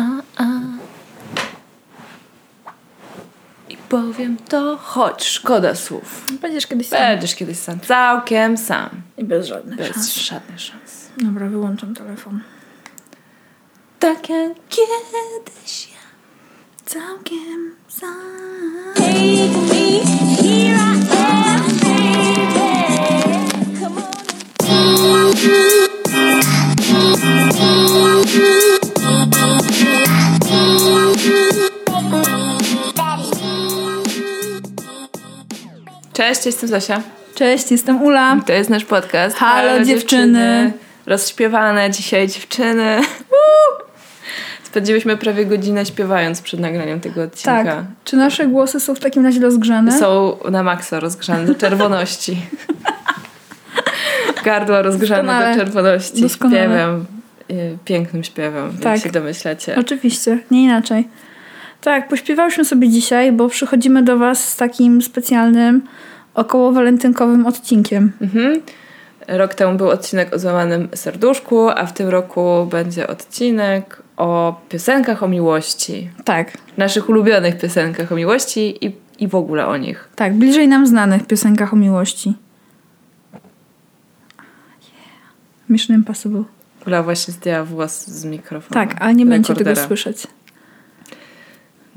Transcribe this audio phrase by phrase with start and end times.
[0.00, 0.46] a, a.
[3.68, 6.26] I powiem to, choć szkoda słów.
[6.40, 6.98] Będziesz kiedyś sam.
[7.00, 8.90] Będziesz kiedyś sam, całkiem sam.
[9.18, 10.14] I bez żadnych Bez szans.
[10.16, 11.08] żadnych szans.
[11.16, 12.40] Dobra, wyłączam telefon.
[13.98, 16.00] Tak jak kiedyś ja.
[16.84, 18.20] Całkiem sam.
[36.20, 37.02] Cześć, jestem Zosia.
[37.34, 38.36] Cześć, jestem Ula.
[38.46, 39.36] To jest nasz podcast.
[39.36, 40.72] Halo, dziewczyny.
[41.06, 43.00] Rozśpiewane dzisiaj dziewczyny.
[44.64, 47.64] Spędziłyśmy prawie godzinę śpiewając przed nagraniem tego odcinka.
[47.64, 47.84] Tak.
[48.04, 49.98] Czy nasze głosy są w takim razie rozgrzane?
[49.98, 52.36] Są na maksa rozgrzane do czerwoności.
[54.44, 55.56] Gardła rozgrzane Doskonale.
[55.56, 56.22] do czerwoności.
[56.22, 56.60] Doskonale.
[56.62, 57.06] Śpiewem.
[57.50, 58.94] y, Pięknym śpiewem, Tak.
[58.94, 59.76] jak się domyślacie.
[59.78, 61.08] Oczywiście, nie inaczej.
[61.80, 65.82] Tak, pośpiewałyśmy sobie dzisiaj, bo przychodzimy do Was z takim specjalnym
[66.34, 68.12] około walentynkowym odcinkiem.
[68.20, 68.60] Mhm.
[69.28, 75.22] Rok temu był odcinek o złamanym serduszku, a w tym roku będzie odcinek o piosenkach
[75.22, 76.10] o miłości.
[76.24, 80.08] Tak, Naszych ulubionych piosenkach o miłości i, i w ogóle o nich.
[80.16, 82.34] tak, bliżej nam znanych piosenkach o miłości.
[85.68, 86.42] Mission Impossible.
[86.86, 88.74] Ula właśnie zdjęła włos z mikrofonu.
[88.74, 90.26] Tak, ale nie będziecie tego słyszeć.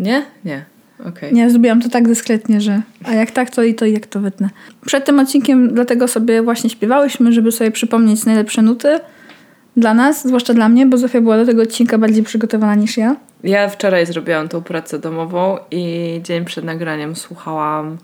[0.04, 0.26] Nie?
[0.46, 0.66] Nie.
[1.06, 1.34] Okej.
[1.34, 4.20] Nie, zrobiłam to tak dyskretnie, że a jak tak, to i to i jak to
[4.20, 4.50] wytnę.
[4.86, 9.00] Przed tym odcinkiem dlatego sobie właśnie śpiewałyśmy, żeby sobie przypomnieć najlepsze nuty
[9.78, 13.16] dla nas, zwłaszcza dla mnie, bo Zofia była do tego odcinka bardziej przygotowana niż ja.
[13.44, 17.98] Ja wczoraj zrobiłam tą pracę domową i dzień przed nagraniem słuchałam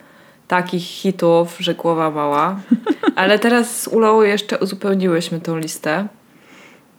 [0.48, 2.60] takich hitów, że głowa mała.
[3.16, 6.08] Ale teraz z Ulą jeszcze uzupełniłyśmy tą listę.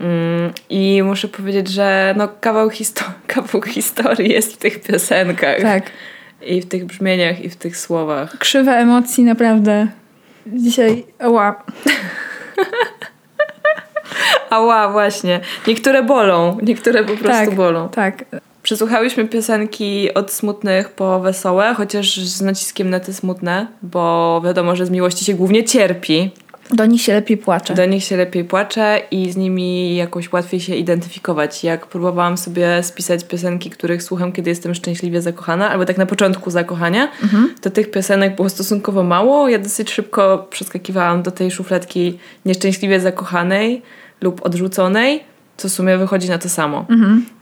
[0.00, 5.60] Mm, I muszę powiedzieć, że no kawał, histo- kawał historii jest w tych piosenkach.
[5.62, 5.82] Tak.
[6.42, 8.38] I w tych brzmieniach, i w tych słowach.
[8.38, 9.86] Krzywe emocji, naprawdę.
[10.46, 11.62] Dzisiaj, ła.
[14.50, 15.40] Ała, właśnie.
[15.66, 17.88] Niektóre bolą, niektóre po prostu Tak, bolą.
[17.88, 18.24] tak.
[18.62, 24.86] Przesłuchałyśmy piosenki od smutnych po wesołe, chociaż z naciskiem na te smutne, bo wiadomo, że
[24.86, 26.30] z miłości się głównie cierpi.
[26.72, 27.74] Do nich się lepiej płacze.
[27.74, 31.64] Do nich się lepiej płacze i z nimi jakoś łatwiej się identyfikować.
[31.64, 36.50] Jak próbowałam sobie spisać piosenki, których słucham, kiedy jestem szczęśliwie zakochana, albo tak na początku
[36.50, 37.08] zakochania,
[37.60, 39.48] to tych piosenek było stosunkowo mało.
[39.48, 43.82] Ja dosyć szybko przeskakiwałam do tej szufladki nieszczęśliwie zakochanej
[44.20, 45.24] lub odrzuconej,
[45.56, 46.86] co w sumie wychodzi na to samo.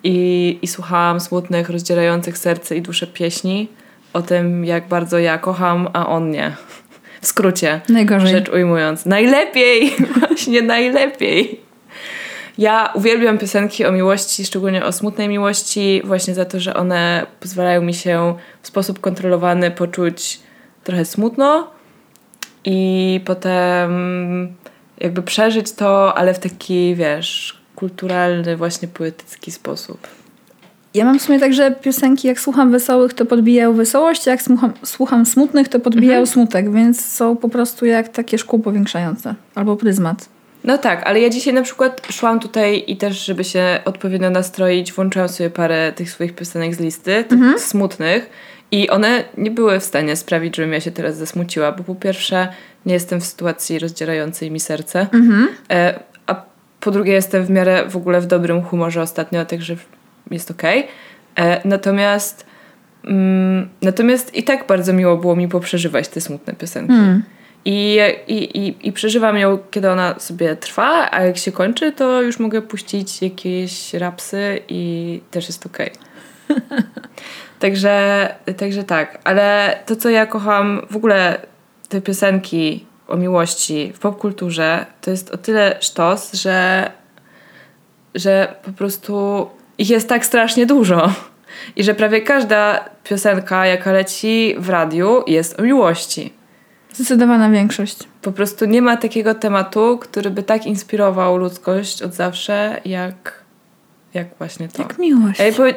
[0.04, 3.68] I, I słuchałam smutnych, rozdzierających serce i duszę pieśni
[4.12, 6.56] o tym, jak bardzo ja kocham, a on nie.
[7.20, 7.80] W skrócie.
[7.88, 8.30] Najgorzej.
[8.30, 9.06] Rzecz ujmując.
[9.06, 9.92] Najlepiej!
[10.18, 11.60] Właśnie najlepiej!
[12.58, 17.82] Ja uwielbiam piosenki o miłości, szczególnie o smutnej miłości, właśnie za to, że one pozwalają
[17.82, 20.40] mi się w sposób kontrolowany poczuć
[20.84, 21.70] trochę smutno
[22.64, 23.90] i potem
[25.00, 30.08] jakby przeżyć to, ale w taki, wiesz, kulturalny, właśnie poetycki sposób.
[30.94, 34.43] Ja mam w sumie tak, że piosenki jak słucham wesołych, to podbijają wesołość, a jak
[34.43, 39.34] słucham, słucham smutnych, to podbijają smutek, więc są po prostu jak takie szkło powiększające.
[39.54, 40.28] Albo pryzmat.
[40.65, 44.93] No tak, ale ja dzisiaj na przykład szłam tutaj i też, żeby się odpowiednio nastroić,
[44.93, 48.31] włączyłam sobie parę tych swoich piosenek z listy, tych smutnych
[48.70, 52.49] i one nie były w stanie sprawić, żebym ja się teraz zasmuciła, bo po pierwsze
[52.87, 55.06] nie jestem w sytuacji rozdzierającej mi serce,
[55.70, 56.43] e, a
[56.81, 59.76] po drugie jestem w miarę w ogóle w dobrym humorze ostatnio, także
[60.30, 60.86] jest okej.
[61.36, 62.46] E, Natomiast
[63.04, 66.92] mm, natomiast i tak bardzo miło było mi poprzeżywać te smutne piosenki.
[67.64, 72.22] I, i, i, I przeżywam ją, kiedy ona sobie trwa, a jak się kończy, to
[72.22, 75.90] już mogę puścić jakieś rapsy i też jest okej.
[77.58, 81.40] także, także tak, ale to, co ja kocham, w ogóle
[81.88, 86.90] te piosenki o miłości w popkulturze, to jest o tyle sztos, że,
[88.14, 89.46] że po prostu
[89.78, 91.12] ich jest tak strasznie dużo.
[91.76, 96.32] I że prawie każda piosenka, jaka leci w radiu, jest o miłości.
[96.92, 97.98] Zdecydowana większość.
[98.22, 103.44] Po prostu nie ma takiego tematu, który by tak inspirował ludzkość od zawsze, jak,
[104.14, 104.82] jak właśnie to.
[104.82, 105.40] Jak miłość.
[105.56, 105.75] Powie-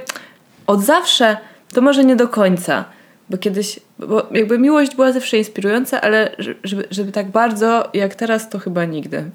[0.67, 1.37] od zawsze
[1.73, 2.85] to może nie do końca,
[3.29, 8.15] bo kiedyś, bo jakby miłość była zawsze inspirująca, ale że- żeby, żeby tak bardzo jak
[8.15, 9.31] teraz, to chyba nigdy.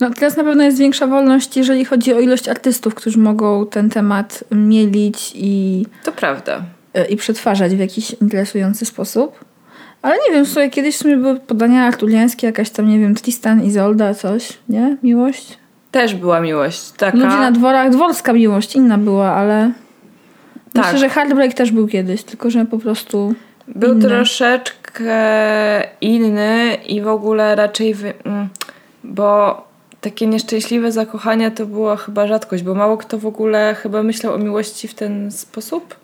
[0.00, 3.90] No teraz na pewno jest większa wolność, jeżeli chodzi o ilość artystów, którzy mogą ten
[3.90, 6.62] temat mielić i, To prawda.
[6.94, 9.44] e, i przetwarzać w jakiś interesujący sposób.
[10.02, 13.64] Ale nie wiem, sobie kiedyś w sumie były podania artuliańskie, jakaś tam, nie wiem, Tristan,
[13.64, 14.96] Izolda, coś, nie?
[15.02, 15.58] Miłość?
[15.90, 16.90] Też była miłość.
[16.90, 17.16] Taka...
[17.16, 19.72] Ludzie na dworach, dworska miłość, inna była, ale
[20.72, 20.84] Tak.
[20.84, 23.34] myślę, że Heartbreak też był kiedyś, tylko że po prostu
[23.68, 24.08] Był inny.
[24.08, 25.14] troszeczkę
[26.00, 28.12] inny i w ogóle raczej, wy...
[28.24, 28.48] mm,
[29.04, 29.64] bo
[30.04, 34.38] takie nieszczęśliwe zakochania to była chyba rzadkość, bo mało kto w ogóle chyba myślał o
[34.38, 35.94] miłości w ten sposób.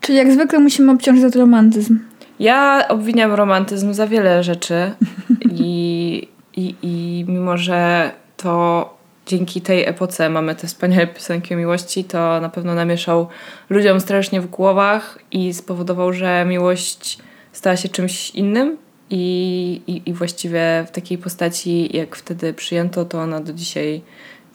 [0.00, 1.98] Czyli jak zwykle musimy obciążyć za to romantyzm.
[2.40, 4.92] Ja obwiniam romantyzm za wiele rzeczy
[5.50, 8.94] i, i, i mimo, że to
[9.26, 13.28] dzięki tej epoce mamy te wspaniałe piosenki o miłości, to na pewno namieszał
[13.70, 17.18] ludziom strasznie w głowach i spowodował, że miłość
[17.52, 18.76] stała się czymś innym
[19.10, 24.02] i, i, i właściwie w takiej postaci, jak wtedy przyjęto, to ona do dzisiaj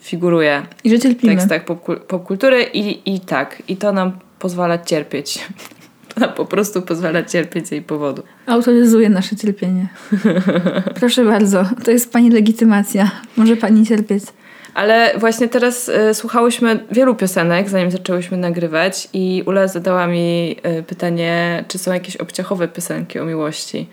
[0.00, 1.32] figuruje I że w cierpimy.
[1.36, 5.38] tekstach popkul- popkultury i, i tak, i to nam pozwala cierpieć.
[6.14, 8.22] To nam po prostu pozwala cierpieć z jej powodu.
[8.46, 9.86] Autoryzuje nasze cierpienie.
[11.00, 13.10] Proszę bardzo, to jest pani legitymacja.
[13.36, 14.24] Może pani cierpieć.
[14.74, 20.82] Ale właśnie teraz y, słuchałyśmy wielu piosenek, zanim zaczęłyśmy nagrywać i Ula zadała mi y,
[20.82, 23.88] pytanie, czy są jakieś obciachowe piosenki o miłości,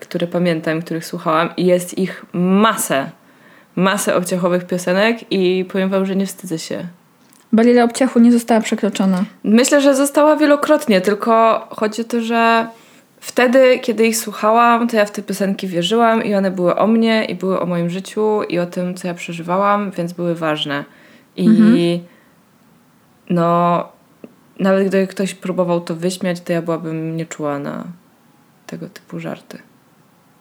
[0.00, 3.10] które pamiętam, których słuchałam i jest ich masę.
[3.76, 6.86] Masę obciachowych piosenek i powiem wam, że nie wstydzę się.
[7.52, 9.24] Bariera obciachu nie została przekroczona.
[9.44, 12.66] Myślę, że została wielokrotnie, tylko chodzi o to, że
[13.20, 17.24] wtedy, kiedy ich słuchałam, to ja w te piosenki wierzyłam i one były o mnie
[17.24, 20.84] i były o moim życiu i o tym, co ja przeżywałam, więc były ważne.
[21.36, 22.00] I
[23.30, 23.88] no,
[24.58, 27.84] nawet gdyby ktoś próbował to wyśmiać, to ja byłabym nieczuła na
[28.66, 29.58] tego typu żarty.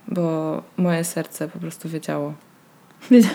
[0.08, 2.34] Bo moje serce po prostu wiedziało.
[3.12, 3.30] Wiedzia-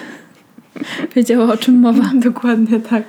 [1.17, 2.11] Wiedziała o czym mowa.
[2.31, 3.03] Dokładnie tak.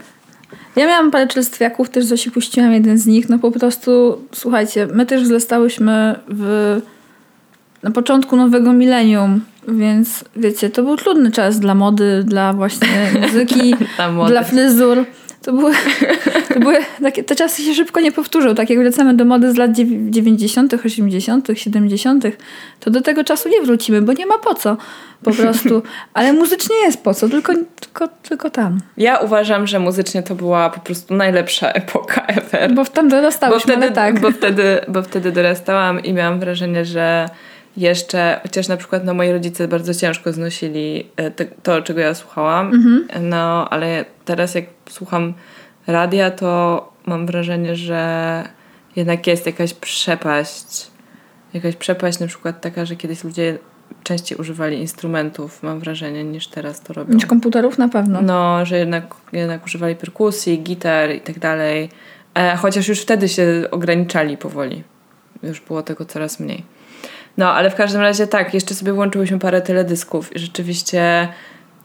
[0.75, 3.29] Ja miałam parę czerstwiaków, też Zosi puściłam jeden z nich.
[3.29, 6.77] No po prostu, słuchajcie, my też zostałyśmy w,
[7.83, 12.87] na początku nowego milenium, więc wiecie, to był trudny czas dla mody, dla właśnie
[13.21, 13.75] muzyki,
[14.13, 14.31] młody.
[14.31, 15.05] dla fryzur.
[15.41, 15.73] To były,
[16.53, 18.55] to były takie, te czasy się szybko nie powtórzą.
[18.55, 22.23] Tak jak wracamy do mody z lat dziew- 90., 80., 70.,
[22.79, 24.77] to do tego czasu nie wrócimy, bo nie ma po co
[25.23, 25.83] po prostu.
[26.13, 28.79] Ale muzycznie jest po co, tylko, tylko, tylko tam.
[28.97, 32.73] Ja uważam, że muzycznie to była po prostu najlepsza epoka ever.
[32.73, 34.19] Bo tam Bo dorastałyśmy, wtedy, ale tak.
[34.19, 37.29] bo, wtedy, bo wtedy dorastałam i miałam wrażenie, że
[37.79, 42.13] jeszcze, chociaż na przykład no, moi rodzice bardzo ciężko znosili e, te, to, czego ja
[42.13, 42.71] słuchałam,
[43.21, 45.33] no ale teraz jak słucham
[45.87, 48.43] radia, to mam wrażenie, że
[48.95, 50.91] jednak jest jakaś przepaść.
[51.53, 53.57] Jakaś przepaść na przykład taka, że kiedyś ludzie
[54.03, 57.13] częściej używali instrumentów, mam wrażenie, niż teraz to robią.
[57.13, 58.21] Niż komputerów na pewno.
[58.21, 61.89] No, że jednak, jednak używali perkusji, gitar i tak dalej.
[62.35, 64.83] E, chociaż już wtedy się ograniczali powoli.
[65.43, 66.63] Już było tego coraz mniej.
[67.39, 71.27] No, ale w każdym razie tak, jeszcze sobie włączyłyśmy parę teledysków i rzeczywiście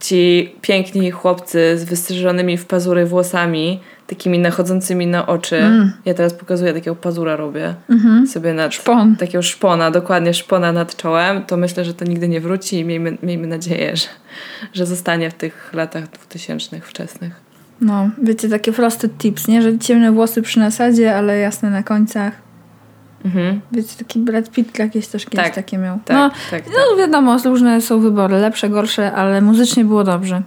[0.01, 5.63] ci piękni chłopcy z wystrzyżonymi w pazury włosami, takimi nachodzącymi na oczy.
[6.05, 7.75] Ja teraz pokazuję, takiego pazura robię
[8.33, 9.17] sobie nad Szpon.
[9.17, 13.19] takiego szpona, dokładnie szpona nad czołem, to myślę, że to nigdy nie wróci i miejmy,
[13.23, 14.07] miejmy nadzieję, że,
[14.73, 17.33] że zostanie w tych latach dwutysięcznych wczesnych.
[17.81, 19.63] No, wiecie, takie frosted tips, nie?
[19.63, 22.44] Że ciemne włosy przy nasadzie, ale jasne na końcach.
[23.25, 23.61] Mhm.
[23.73, 25.99] Wiecie, taki Brad Pitt jakieś też kiedyś Tak, takie miał.
[26.05, 26.73] Tak, no, tak, tak.
[26.75, 30.43] no, wiadomo, różne są wybory, lepsze, gorsze, ale muzycznie było dobrze.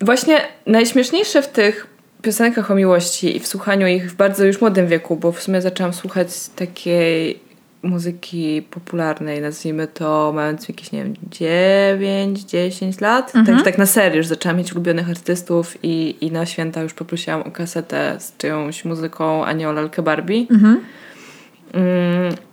[0.00, 1.86] Właśnie najśmieszniejsze w tych
[2.22, 5.62] piosenkach o miłości i w słuchaniu ich w bardzo już młodym wieku, bo w sumie
[5.62, 7.40] zaczęłam słuchać takiej
[7.82, 13.32] muzyki popularnej, nazwijmy to, mając jakieś, nie wiem, 9-10 lat.
[13.32, 16.94] Tak już tak na serio, już zaczęłam mieć ulubionych artystów i, i na święta już
[16.94, 20.46] poprosiłam o kasetę z czyjąś muzyką, a nie o lalkę Barbie.
[20.50, 20.80] Mm,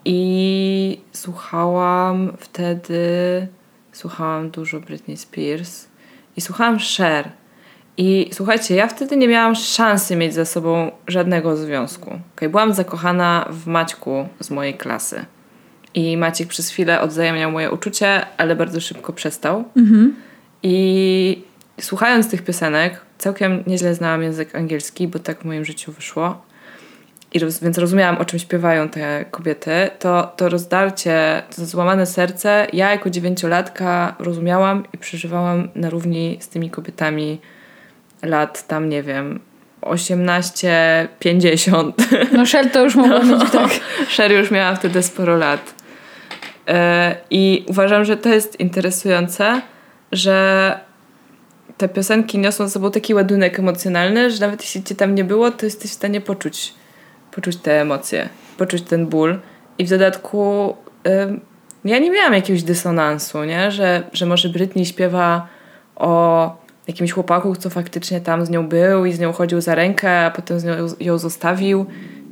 [0.05, 3.01] I słuchałam wtedy,
[3.91, 5.87] słuchałam dużo Britney Spears
[6.37, 7.29] i słuchałam Cher.
[7.97, 12.19] I słuchajcie, ja wtedy nie miałam szansy mieć ze sobą żadnego związku.
[12.35, 12.49] Okay?
[12.49, 15.25] Byłam zakochana w Maćku z mojej klasy.
[15.93, 19.63] I Maciek przez chwilę odzajemniał moje uczucie, ale bardzo szybko przestał.
[20.63, 21.43] I
[21.81, 26.41] słuchając tych piosenek, całkiem nieźle znałam język angielski, bo tak w moim życiu wyszło.
[27.33, 29.71] I roz, więc rozumiałam, o czym śpiewają te kobiety.
[29.99, 36.49] To, to rozdarcie, to złamane serce, ja jako dziewięciolatka rozumiałam i przeżywałam na równi z
[36.49, 37.41] tymi kobietami
[38.23, 39.39] lat tam, nie wiem,
[39.81, 41.95] 18, 50.
[42.37, 43.69] No Cher to już mogło mieć tak.
[44.13, 45.73] Sherry już miała wtedy sporo lat.
[46.67, 49.61] E, I uważam, że to jest interesujące,
[50.11, 50.79] że
[51.77, 55.51] te piosenki niosą ze sobą taki ładunek emocjonalny, że nawet jeśli cię tam nie było,
[55.51, 56.73] to jesteś w stanie poczuć,
[57.39, 59.39] poczuć te emocje, poczuć ten ból.
[59.77, 60.75] I w dodatku
[61.85, 63.71] ja nie miałam jakiegoś dysonansu, nie?
[63.71, 65.47] Że, że może Britney śpiewa
[65.95, 66.55] o
[66.87, 70.31] jakimś chłopaku, co faktycznie tam z nią był i z nią chodził za rękę, a
[70.31, 71.85] potem z nią, ją zostawił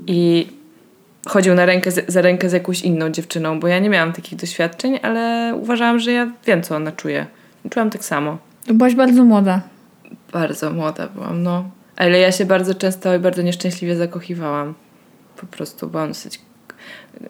[0.08, 0.48] i
[1.28, 4.40] chodził na rękę, z- za rękę z jakąś inną dziewczyną, bo ja nie miałam takich
[4.40, 7.26] doświadczeń, ale uważałam, że ja wiem, co ona czuje.
[7.70, 8.38] Czułam tak samo.
[8.68, 9.62] Byłaś bardzo młoda.
[10.34, 11.70] Bardzo młoda byłam, no.
[11.96, 14.74] Ale ja się bardzo często i bardzo nieszczęśliwie zakochiwałam.
[15.42, 16.40] Po prostu byłam dosyć...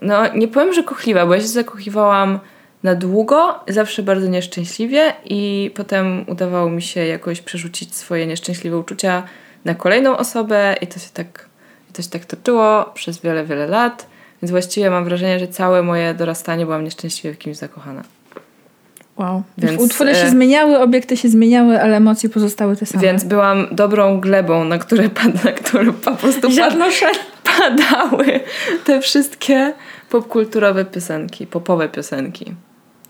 [0.02, 2.40] No, nie powiem, że kochliwa, bo ja się zakochiwałam
[2.84, 9.24] na długo, zawsze bardzo nieszczęśliwie i potem udawało mi się jakoś przerzucić swoje nieszczęśliwe uczucia
[9.66, 11.46] na kolejną osobę i to się tak,
[11.94, 14.08] to się tak toczyło przez wiele, wiele lat.
[14.42, 18.04] Więc właściwie mam wrażenie, że całe moje dorastanie byłam nieszczęśliwie w kimś zakochana.
[19.18, 19.44] Wow.
[19.58, 23.04] Więc, Utwory się e, zmieniały, obiekty się zmieniały, ale emocje pozostały te same.
[23.04, 27.14] Więc byłam dobrą glebą, na które, pad- na które po prostu pad- Ziarno szel.
[27.58, 28.40] Padały
[28.86, 29.74] te wszystkie
[30.10, 32.56] popkulturowe piosenki, popowe piosenki.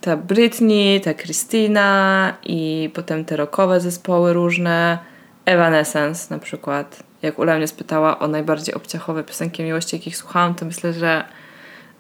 [0.02, 4.98] Ta Britney, ta Christina i potem te rockowe zespoły różne.
[5.46, 7.04] Evanescence na przykład.
[7.22, 11.24] Jak Ula mnie spytała o najbardziej obciachowe piosenki miłości, jakich słuchałam, to myślę, że,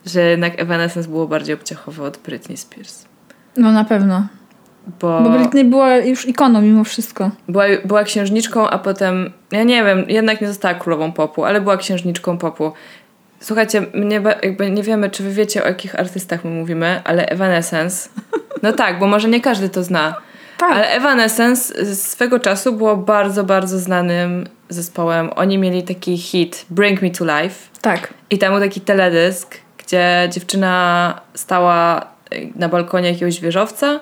[0.06, 3.06] że jednak Evanescence było bardziej obciachowe od Britney Spears.
[3.58, 4.28] No na pewno.
[5.02, 7.32] Bo, Bo Britney była już ikoną mimo wszystko.
[7.50, 11.78] była, była księżniczką, a potem, ja nie wiem, jednak nie została królową popu, ale była
[11.78, 12.72] księżniczką popu.
[13.40, 17.26] Słuchajcie, mnie ba- jakby nie wiemy, czy wy wiecie, o jakich artystach my mówimy, ale
[17.26, 18.10] Evanescence,
[18.64, 20.16] no tak, bo może nie każdy to zna,
[20.58, 20.72] Tak.
[20.72, 25.30] ale Evanescence z swego czasu było bardzo, bardzo znanym zespołem.
[25.36, 28.14] Oni mieli taki hit Bring Me To Life Tak.
[28.30, 32.06] i tam był taki teledysk, gdzie dziewczyna stała
[32.56, 34.00] na balkonie jakiegoś wieżowca,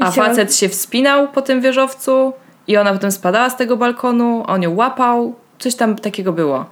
[0.00, 2.32] a facet się wspinał po tym wieżowcu
[2.68, 5.34] i ona potem spadała z tego balkonu, on ją łapał.
[5.58, 6.66] Coś tam takiego było.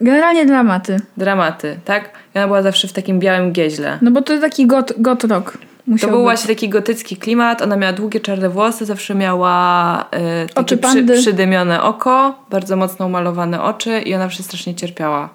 [0.00, 0.96] Generalnie dramaty.
[1.16, 2.10] Dramaty, tak?
[2.34, 3.98] I ona była zawsze w takim białym gieźle.
[4.02, 5.58] No bo to taki got, got rock.
[6.00, 6.22] To był być.
[6.22, 7.62] właśnie taki gotycki klimat.
[7.62, 10.04] Ona miała długie czarne włosy, zawsze miała
[10.44, 15.28] y, takie przy, przydymione oko, bardzo mocno umalowane oczy i ona zawsze strasznie cierpiała.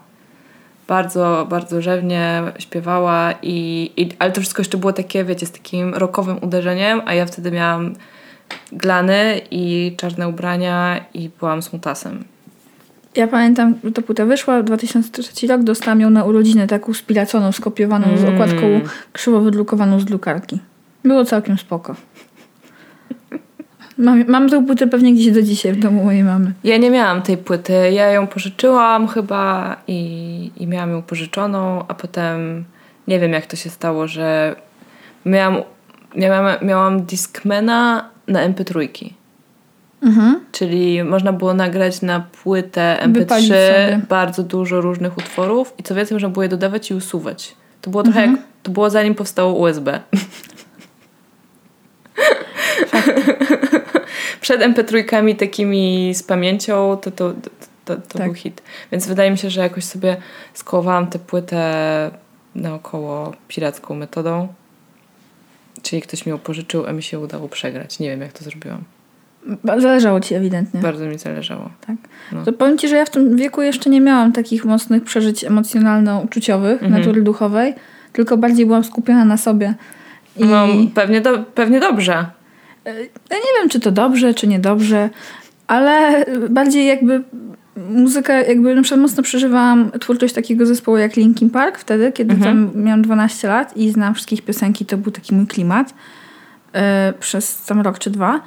[0.87, 5.95] Bardzo, bardzo rzewnie śpiewała, i, i, ale to wszystko jeszcze było takie, wiecie, z takim
[5.95, 7.93] rockowym uderzeniem, a ja wtedy miałam
[8.71, 12.23] glany i czarne ubrania i byłam smutasem.
[13.15, 17.51] Ja pamiętam, że ta płyta wyszła w 2003 rok, dostałam ją na urodziny taką spilaconą,
[17.51, 18.35] skopiowaną z Mm.
[18.35, 18.81] okładką
[19.13, 20.59] krzywo wydrukowaną z drukarki.
[21.03, 21.95] Było całkiem spoko.
[23.97, 26.53] Mam, mam tę płytę pewnie gdzieś do dzisiaj w domu mojej mamy.
[26.63, 27.73] Ja nie miałam tej płyty.
[27.73, 32.65] Ja ją pożyczyłam chyba i, i miałam ją pożyczoną, a potem
[33.07, 34.55] nie wiem jak to się stało, że
[35.25, 35.57] miałam,
[36.15, 38.89] miałam, miałam Discmana na MP3.
[40.03, 40.39] Mhm.
[40.51, 43.99] Czyli można było nagrać na płytę Wypalić MP3 sobie.
[44.09, 47.55] bardzo dużo różnych utworów i co więcej można było je dodawać i usuwać.
[47.81, 48.37] To było trochę Mhm.
[48.37, 49.99] jak, to było zanim powstało USB.
[54.47, 57.33] Przed MP3 takimi z pamięcią to, to,
[57.85, 58.23] to, to, Tak.
[58.25, 58.61] był hit.
[58.91, 60.17] Więc wydaje mi się, że jakoś sobie
[60.53, 62.11] skołowałam tę płytę
[62.55, 64.47] naokoło piracką metodą.
[65.81, 67.99] Czyli ktoś mi ją pożyczył, a mi się udało przegrać.
[67.99, 68.83] Nie wiem, jak to zrobiłam.
[69.63, 70.79] Zależało ci ewidentnie.
[70.81, 71.69] Bardzo mi zależało.
[71.87, 71.95] Tak.
[72.31, 72.45] No.
[72.45, 76.83] To powiem ci, że ja w tym wieku jeszcze nie miałam takich mocnych przeżyć emocjonalno-uczuciowych,
[76.83, 76.91] Mhm.
[76.91, 77.73] natury duchowej,
[78.13, 79.73] tylko bardziej byłam skupiona na sobie.
[80.37, 82.36] I No, pewnie, do, pewnie dobrze.
[83.29, 85.09] Ja nie wiem, czy to dobrze, czy niedobrze,
[85.67, 87.23] ale bardziej jakby
[87.89, 92.71] muzykę, jakby na przykład mocno przeżywałam twórczość takiego zespołu jak Linkin Park wtedy, kiedy Mhm.
[92.73, 95.93] tam miałam 12 lat i znam wszystkich piosenki, to był taki mój klimat
[96.73, 98.41] e, przez tam rok czy dwa.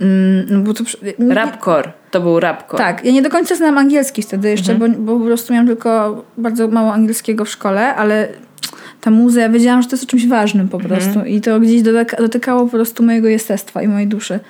[0.00, 0.84] Mm, no bo to,
[1.30, 1.92] Rapcore.
[2.10, 2.84] To był rapcore.
[2.84, 4.92] Tak, ja nie do końca znam angielski wtedy jeszcze, Mhm.
[4.92, 8.28] bo, bo po prostu miałam tylko bardzo mało angielskiego w szkole, ale
[9.02, 11.00] ta muza, ja wiedziałam, że to jest o czymś ważnym po Mhm.
[11.00, 14.40] prostu i to gdzieś dotyka, dotykało po prostu mojego jestestwa i mojej duszy.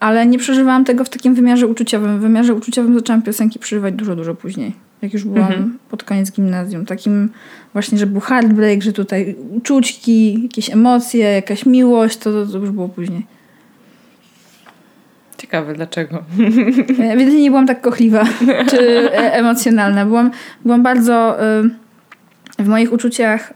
[0.00, 2.18] Ale nie przeżywałam tego w takim wymiarze uczuciowym.
[2.18, 4.72] W wymiarze uczuciowym zaczęłam piosenki przeżywać dużo, dużo później.
[5.02, 5.78] Jak już byłam Mhm.
[5.90, 6.86] pod koniec gimnazjum.
[6.86, 7.28] Takim
[7.72, 12.70] właśnie, że był heartbreak, że tutaj uczućki, jakieś emocje, jakaś miłość, to, to, to już
[12.70, 13.26] było później.
[15.38, 16.24] Ciekawe dlaczego.
[16.98, 18.24] Ja Ewidentnie nie byłam tak kochliwa
[18.70, 18.80] czy
[19.20, 20.06] e, emocjonalna.
[20.06, 20.30] Byłam,
[20.64, 21.70] byłam bardzo y,
[22.58, 23.52] w moich uczuciach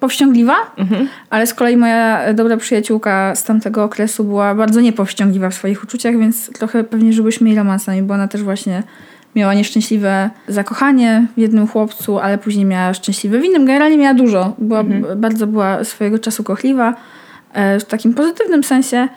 [0.00, 1.08] powściągliwa, Mhm.
[1.30, 6.18] ale z kolei moja dobra przyjaciółka z tamtego okresu była bardzo niepowściągliwa w swoich uczuciach,
[6.18, 8.82] więc trochę pewnie żyłyśmy jej romansami, bo ona też właśnie
[9.36, 13.64] miała nieszczęśliwe zakochanie w jednym chłopcu, ale później miała szczęśliwe w innym.
[13.66, 14.54] Generalnie miała dużo.
[14.58, 14.84] Była,
[15.16, 16.94] Bardzo była swojego czasu kochliwa
[17.52, 19.08] e, w takim pozytywnym sensie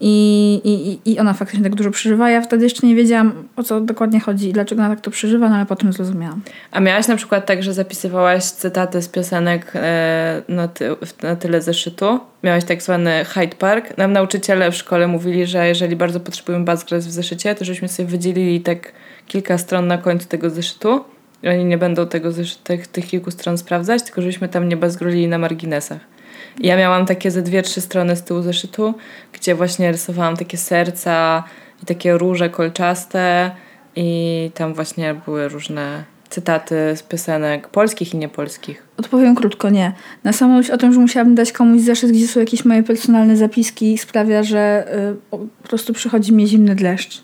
[0.00, 2.30] I, i, I ona faktycznie tak dużo przeżywa.
[2.30, 5.48] Ja wtedy jeszcze nie wiedziałam, o co dokładnie chodzi i dlaczego ona tak to przeżywa,
[5.48, 6.40] no ale potem zrozumiałam.
[6.70, 11.62] A miałaś na przykład tak, że zapisywałaś cytaty z piosenek e, na, ty, na tyle
[11.62, 12.20] zeszytu?
[12.42, 13.98] Miałaś tak zwany Hyde Park.
[13.98, 18.08] Nam nauczyciele w szkole mówili, że jeżeli bardzo potrzebujemy bazgres w zeszycie, to żeśmy sobie
[18.08, 18.92] wydzielili tak
[19.26, 21.04] kilka stron na końcu tego zeszytu.
[21.48, 22.30] Oni nie będą tego
[22.64, 26.13] tych, tych kilku stron sprawdzać, tylko żeśmy tam nie bazgrolili na marginesach.
[26.60, 28.94] Ja miałam takie ze dwie, trzy strony z tyłu zeszytu,
[29.32, 31.44] gdzie właśnie rysowałam takie serca
[31.82, 33.50] i takie róże kolczaste
[33.96, 38.86] i tam właśnie były różne cytaty z piosenek polskich i niepolskich.
[38.96, 39.92] Odpowiem krótko, nie.
[40.24, 43.36] Na samą myśl o tym, że musiałabym dać komuś zeszyt, gdzie są jakieś moje personalne
[43.36, 47.22] zapiski sprawia, że y, po prostu przychodzi mi zimny deszcz.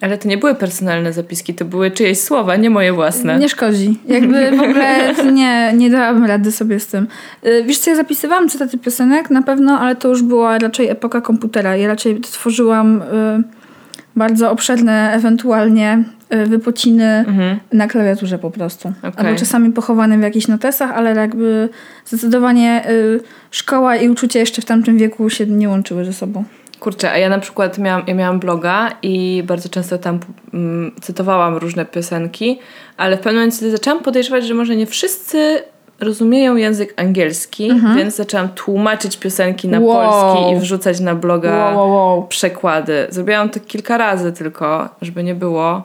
[0.00, 3.38] Ale to nie były personalne zapiski, to były czyjeś słowa, nie moje własne.
[3.38, 3.98] Nie szkodzi.
[4.06, 7.06] Jakby w ogóle nie, nie dałabym rady sobie z tym.
[7.46, 11.20] Y, wiesz co, ja zapisywałam cytaty piosenek na pewno, ale to już była raczej epoka
[11.20, 11.76] komputera.
[11.76, 13.04] Ja raczej tworzyłam y,
[14.16, 16.04] bardzo obszerne ewentualnie
[16.34, 17.58] y, wypociny mhm.
[17.72, 18.92] na klawiaturze po prostu.
[19.02, 19.26] Okay.
[19.26, 21.68] Albo czasami pochowane w jakichś notesach, ale jakby
[22.06, 22.84] zdecydowanie
[23.50, 26.44] szkoła i uczucie jeszcze w tamtym wieku się nie łączyły ze sobą.
[26.80, 30.20] Kurczę, a ja na przykład miałam, ja miałam bloga i bardzo często tam
[30.54, 32.58] mm, cytowałam różne piosenki,
[32.96, 35.62] ale w pewnym momencie zaczęłam podejrzewać, że może nie wszyscy
[36.00, 37.96] rozumieją język angielski, mhm.
[37.98, 40.10] więc zaczęłam tłumaczyć piosenki na wow.
[40.10, 43.06] polski i wrzucać na bloga wow, wow, przekłady.
[43.10, 45.82] Zrobiłam to kilka razy tylko, żeby nie było.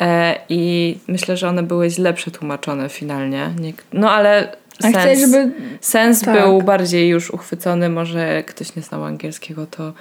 [0.00, 3.50] E, I myślę, że one były źle przetłumaczone finalnie.
[3.60, 5.52] Nie, no ale sens, chcesz, żeby...
[5.80, 6.42] sens tak.
[6.42, 7.88] był bardziej już uchwycony.
[7.88, 9.92] Może ktoś nie znał angielskiego, to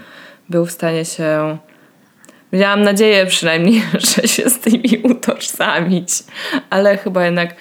[0.49, 1.57] był w stanie się.
[2.53, 3.81] Miałam nadzieję przynajmniej,
[4.15, 6.09] że się z tymi utożsamić,
[6.69, 7.55] ale chyba jednak.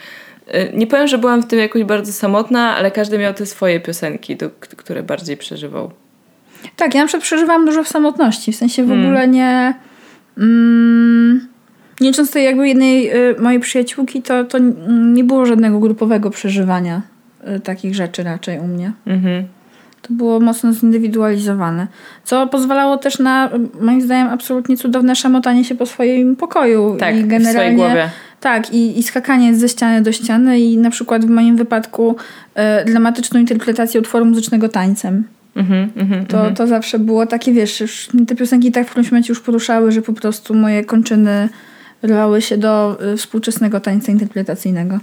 [0.55, 3.81] Y, nie powiem, że byłam w tym jakoś bardzo samotna, ale każdy miał te swoje
[3.81, 5.91] piosenki, do, które bardziej przeżywał.
[6.77, 9.07] Tak, ja na przykład przeżywałam dużo w samotności, w sensie w hmm.
[9.07, 9.75] ogóle nie.
[10.39, 11.49] Mm,
[12.01, 17.03] nie często jakby jednej y, mojej przyjaciółki, to, to nie było żadnego grupowego przeżywania
[17.57, 18.93] y, takich rzeczy raczej u mnie.
[19.07, 19.45] Mhm.
[20.09, 21.87] To było mocno zindywidualizowane.
[22.25, 26.97] Co pozwalało też na, moim zdaniem, absolutnie cudowne szamotanie się po swoim pokoju.
[26.99, 28.11] Tak, I generalnie, w swojej głowie.
[28.41, 32.17] Tak, i, i skakanie ze ściany do ściany i na przykład w moim wypadku
[32.83, 35.25] y, dramatyczną interpretację utworu muzycznego tańcem.
[35.57, 39.33] Mm-hmm, mm-hmm, to, to zawsze było takie, wiesz, już te piosenki tak w którymś momencie
[39.33, 41.49] już poruszały, że po prostu moje kończyny
[42.03, 44.99] rwały się do y, współczesnego tańca interpretacyjnego.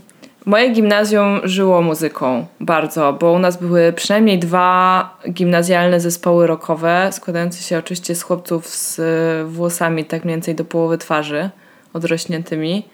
[0.45, 7.63] Moje gimnazjum żyło muzyką bardzo, bo u nas były przynajmniej dwa gimnazjalne zespoły rockowe, składające
[7.63, 11.49] się oczywiście z chłopców z y, włosami tak mniej więcej do połowy twarzy,
[11.93, 12.85] odrośniętymi.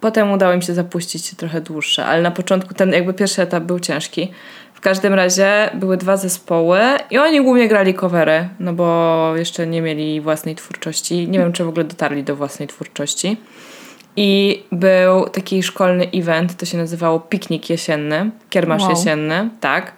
[0.00, 3.80] Potem udało mi się zapuścić trochę dłuższe, ale na początku ten jakby pierwszy etap był
[3.80, 4.32] ciężki.
[4.74, 9.82] W każdym razie były dwa zespoły i oni głównie grali covery, no bo jeszcze nie
[9.82, 11.28] mieli własnej twórczości.
[11.28, 13.36] Nie wiem, czy w ogóle dotarli do własnej twórczości.
[14.16, 18.90] I był taki szkolny event, to się nazywało Piknik Jesienny, Kiermasz wow.
[18.90, 19.92] Jesienny, tak.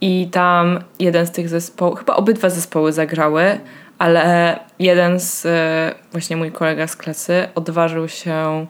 [0.00, 3.58] I tam jeden z tych zespołów, chyba obydwa zespoły zagrały,
[3.98, 8.66] ale jeden z, e, właśnie mój kolega z klasy, odważył się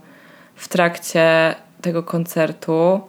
[0.55, 3.01] w trakcie tego koncertu,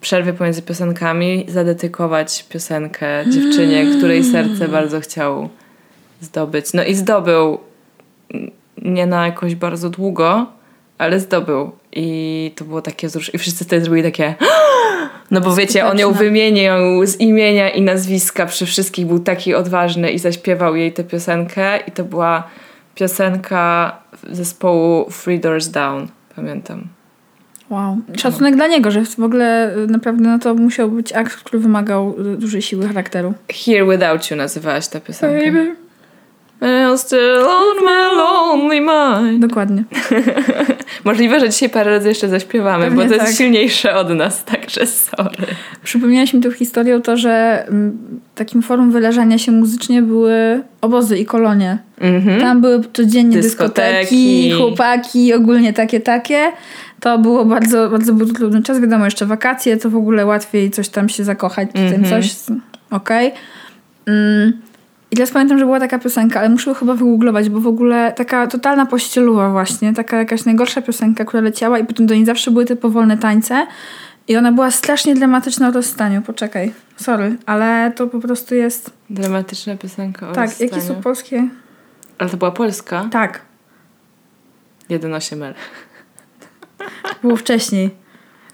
[0.00, 5.48] przerwie pomiędzy piosenkami, zadedykować piosenkę dziewczynie, której serce bardzo chciał
[6.20, 6.72] zdobyć.
[6.72, 7.58] No i zdobył
[8.82, 10.46] nie na jakoś bardzo długo,
[10.98, 11.70] ale zdobył.
[11.92, 13.34] I to było takie wzrusz.
[13.34, 14.34] I wszyscy wtedy zrobili takie
[15.30, 20.10] no bo wiecie, on ją wymienił z imienia i nazwiska przy wszystkich, był taki odważny
[20.10, 22.48] i zaśpiewał jej tę piosenkę i to była
[22.94, 23.96] piosenka
[24.30, 26.88] zespołu Three Doors Down, pamiętam.
[27.70, 27.98] Wow.
[28.16, 28.56] Szacunek no.
[28.56, 32.36] dla niego, że w ogóle y, naprawdę no to musiał być akt, który wymagał y,
[32.36, 33.34] dużej siły charakteru.
[33.52, 35.46] Here Without You nazywałaś tę piosenkę.
[35.46, 35.85] Baby.
[36.60, 39.46] I'm still on my lonely mind.
[39.46, 39.84] Dokładnie.
[41.04, 43.26] Możliwe, że dzisiaj parę razy jeszcze zaśpiewamy, Pewnie bo to tak.
[43.26, 45.46] jest silniejsze od nas, także sorry.
[45.84, 47.98] Przypomniałaś mi tą historią to, że mm,
[48.34, 51.78] takim forum wyrażania się muzycznie były obozy i kolonie.
[52.00, 52.40] Mm-hmm.
[52.40, 54.16] Tam były codziennie dyskoteki.
[54.16, 56.52] dyskoteki, chłopaki, ogólnie takie, takie.
[57.00, 58.80] To było bardzo, bardzo był trudny czas.
[58.80, 62.34] Wiadomo, jeszcze wakacje, to w ogóle łatwiej coś tam się zakochać, tym coś.
[62.90, 63.28] Okej.
[63.28, 63.40] Okay.
[64.06, 64.52] Mm.
[65.16, 68.46] I teraz pamiętam, że była taka piosenka, ale muszę chyba wygooglować, bo w ogóle taka
[68.46, 72.64] totalna pościeluwa właśnie, taka jakaś najgorsza piosenka, która leciała i potem do niej zawsze były
[72.64, 73.66] te powolne tańce.
[74.28, 76.22] I ona była strasznie dramatyczna o rozstaniu.
[76.22, 78.90] Poczekaj, sorry, ale to po prostu jest...
[79.10, 80.70] Dramatyczna piosenka o Tak, rozstaniu.
[80.70, 81.48] jakie są polskie?
[82.18, 83.08] Ale to była polska?
[83.12, 83.40] Tak.
[84.90, 85.54] 1.8L.
[87.22, 87.90] Było wcześniej.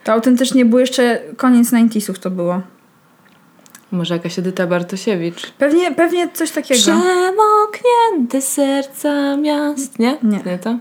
[0.05, 2.63] To autentycznie było jeszcze koniec 90sów to było.
[3.93, 5.51] Może jakaś Edyta Bartosiewicz.
[5.51, 6.81] Pewnie, pewnie coś takiego.
[6.81, 9.99] Przemoknięte serca miast.
[9.99, 10.17] Nie?
[10.23, 10.41] Nie.
[10.47, 10.79] Nie to?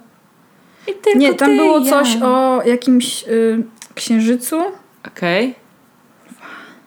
[0.88, 1.89] I tylko Nie, tam było ja.
[1.89, 3.63] coś o jakimś y,
[3.95, 4.62] księżycu.
[5.08, 5.56] Okej.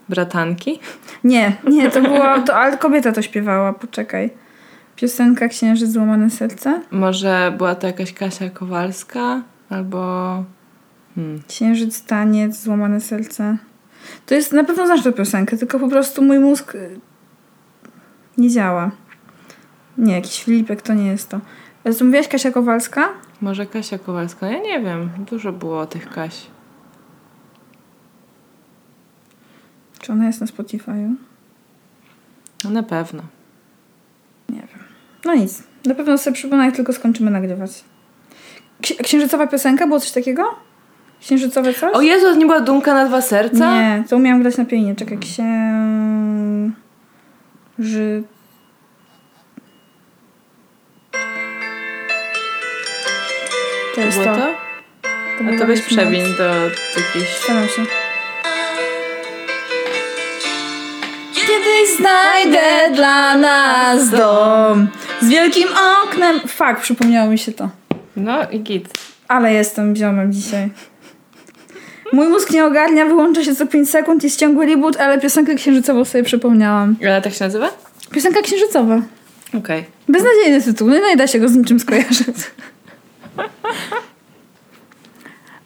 [0.09, 0.81] Bratanki?
[1.25, 4.31] Nie, nie, to było, to, ale kobieta to śpiewała, poczekaj.
[4.97, 6.81] Piosenka Księżyc złamane serce.
[6.91, 9.43] Może była to jakaś Kasia Kowalska?
[9.71, 10.45] Albo...
[11.15, 11.43] Hmm.
[11.49, 13.57] Księżyc, taniec, złamane serce.
[14.27, 17.01] To jest, na pewno znasz tę piosenkę, tylko po prostu mój mózg y,
[18.39, 18.91] nie działa.
[19.99, 21.41] Nie, jakiś Filipek to nie jest to.
[21.99, 23.09] Co mówiłaś Kasia Kowalska?
[23.41, 24.49] Może Kasia Kowalska?
[24.49, 25.11] Ja nie wiem.
[25.31, 26.47] Dużo było tych Kaś.
[30.01, 31.15] Czy ona jest na Spotify'u?
[32.65, 33.23] No na pewno.
[34.49, 34.85] Nie wiem.
[35.25, 35.63] No nic.
[35.87, 37.85] Na pewno sobie przypomnę, jak tylko skończymy nagrywać.
[38.83, 39.87] Ksi- księżycowa piosenka?
[39.87, 40.43] Było coś takiego?
[41.25, 41.95] Księżycowe coś?
[41.95, 43.75] O Jezu, nie była Dumka na dwa serca?
[43.75, 44.97] Nie, to umiałam grać na pianinie.
[44.97, 46.73] Czekaj, księży...
[53.95, 54.41] To jest Było to.
[54.41, 54.47] to?
[55.39, 56.45] to A to weź jakiś przewiń do
[56.97, 57.29] jakiejś...
[57.43, 57.83] Staram się.
[61.35, 64.89] Kiedyś znajdę dla nas dom
[65.21, 65.69] z wielkim
[66.03, 66.41] oknem.
[66.47, 67.69] Fakt, przypomniało mi się to.
[68.17, 68.89] No i git.
[69.29, 70.71] Ale jestem ziomem dzisiaj.
[72.15, 76.05] Mój mózg nie ogarnia, wyłącza się co 5 sekund, jest ciągły reboot, ale piosenkę księżycową
[76.05, 76.97] sobie przypomniałam.
[77.03, 77.71] Ale tak się nazywa?
[78.11, 79.03] Piosenka księżycowa.
[79.59, 79.85] Okej.
[80.09, 82.37] Beznadziejny tytuł, nie da się go z niczym skojarzyć.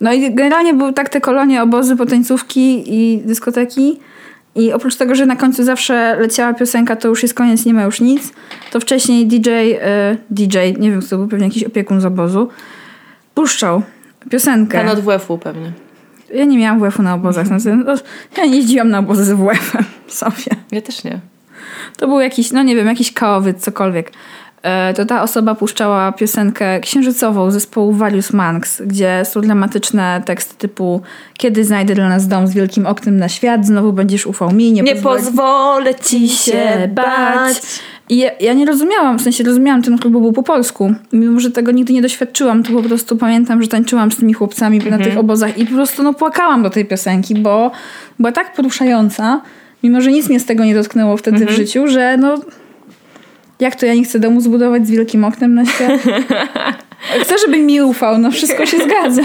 [0.01, 4.01] No i generalnie były tak te kolonie, obozy, potańcówki i dyskoteki.
[4.55, 7.83] I oprócz tego, że na końcu zawsze leciała piosenka, to już jest koniec, nie ma
[7.83, 8.33] już nic,
[8.71, 12.49] to wcześniej DJ, e, DJ, nie wiem kto to był, pewnie jakiś opiekun z obozu,
[13.35, 13.83] puszczał
[14.31, 14.79] piosenkę.
[14.79, 15.73] Pan od WF-u pewnie.
[16.35, 17.47] Ja nie miałam WF-u na obozach.
[17.51, 17.95] No, no,
[18.37, 20.57] ja nie jeździłam na obozy z WF-em sobie.
[20.73, 21.21] Ja też nie.
[21.97, 24.12] To był jakiś, no nie wiem, jakiś kałowiec, cokolwiek.
[24.62, 31.01] E, To ta osoba puszczała piosenkę księżycową zespołu Various Monks, gdzie są dramatyczne teksty typu
[31.37, 34.83] Kiedy znajdę dla nas dom z wielkim oknem na świat, znowu będziesz ufał mi, nie,
[34.83, 37.57] Nie pozwoli pozwolę ci się bać.
[38.09, 40.94] I ja, ja nie rozumiałam, w sensie rozumiałam ten klub, był po polsku.
[41.12, 44.79] Mimo, że tego nigdy nie doświadczyłam, to po prostu pamiętam, że tańczyłam z tymi chłopcami
[44.79, 47.71] na tych obozach i po prostu no płakałam do tej piosenki, bo
[48.18, 49.40] była tak poruszająca,
[49.83, 52.38] mimo, że nic mnie z tego nie dotknęło wtedy w życiu, że no
[53.61, 56.01] jak to ja nie chcę domu zbudować z wielkim oknem na świat?
[57.23, 59.23] Chcę, żeby mi ufał, no wszystko się zgadza.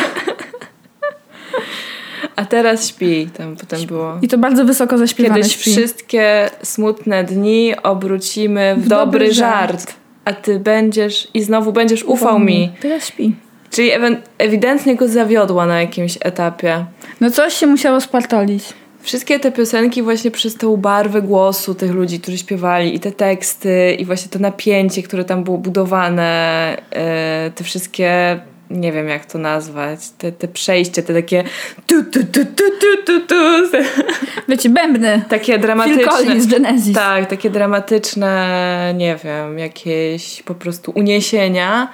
[2.36, 4.17] A teraz śpi, tam potem było.
[4.22, 5.72] I to bardzo wysoko zaśpiewane Kiedyś śpi.
[5.72, 9.72] wszystkie smutne dni obrócimy w, W dobry, dobry żart.
[9.72, 9.93] żart.
[10.26, 12.72] A ty będziesz i znowu będziesz ufał mi.
[12.82, 13.36] Teraz śpi.
[13.72, 13.91] Czyli
[14.38, 16.86] ewidentnie go zawiodła na jakimś etapie.
[17.22, 18.63] No coś się musiało spartolić.
[19.04, 23.96] Wszystkie te piosenki właśnie przez tą barwę głosu tych ludzi, którzy śpiewali i te teksty
[24.00, 28.39] i właśnie to napięcie, które tam było budowane, e, te wszystkie,
[28.70, 31.44] nie wiem jak to nazwać, te, te przejście, te takie
[31.88, 33.36] tu, tu, tu, tu, tu, tu, tu,
[34.50, 35.22] Wiecie, bębny.
[35.30, 36.04] takie dramatyczne.
[36.04, 36.96] Collins, Genesis.
[36.96, 41.88] Tak, takie dramatyczne, nie wiem, jakieś po prostu uniesienia.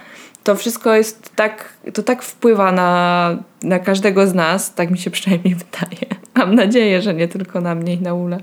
[0.43, 5.11] To wszystko jest tak, to tak wpływa na, na każdego z nas, tak mi się
[5.11, 6.15] przynajmniej wydaje.
[6.35, 8.37] Mam nadzieję, że nie tylko na mnie i na Ulę.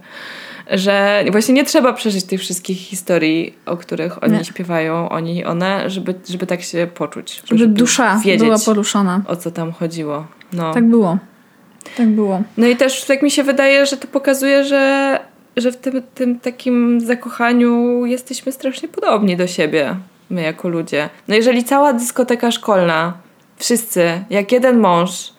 [0.70, 4.44] Że właśnie nie trzeba przeżyć tych wszystkich historii, o których oni Nie.
[4.44, 7.42] śpiewają, oni i one, żeby, żeby tak się poczuć.
[7.44, 9.22] Żeby dusza wiedzieć, była poruszona.
[9.26, 10.26] o co tam chodziło.
[10.52, 10.74] No.
[10.74, 11.18] Tak było.
[11.96, 12.42] Tak było.
[12.56, 15.18] No i też tak mi się wydaje, że to pokazuje, że,
[15.56, 19.96] że w tym, tym takim zakochaniu jesteśmy strasznie podobni do siebie,
[20.30, 21.08] my jako ludzie.
[21.28, 23.12] No jeżeli cała dyskoteka szkolna,
[23.56, 25.32] wszyscy, jak jeden mąż,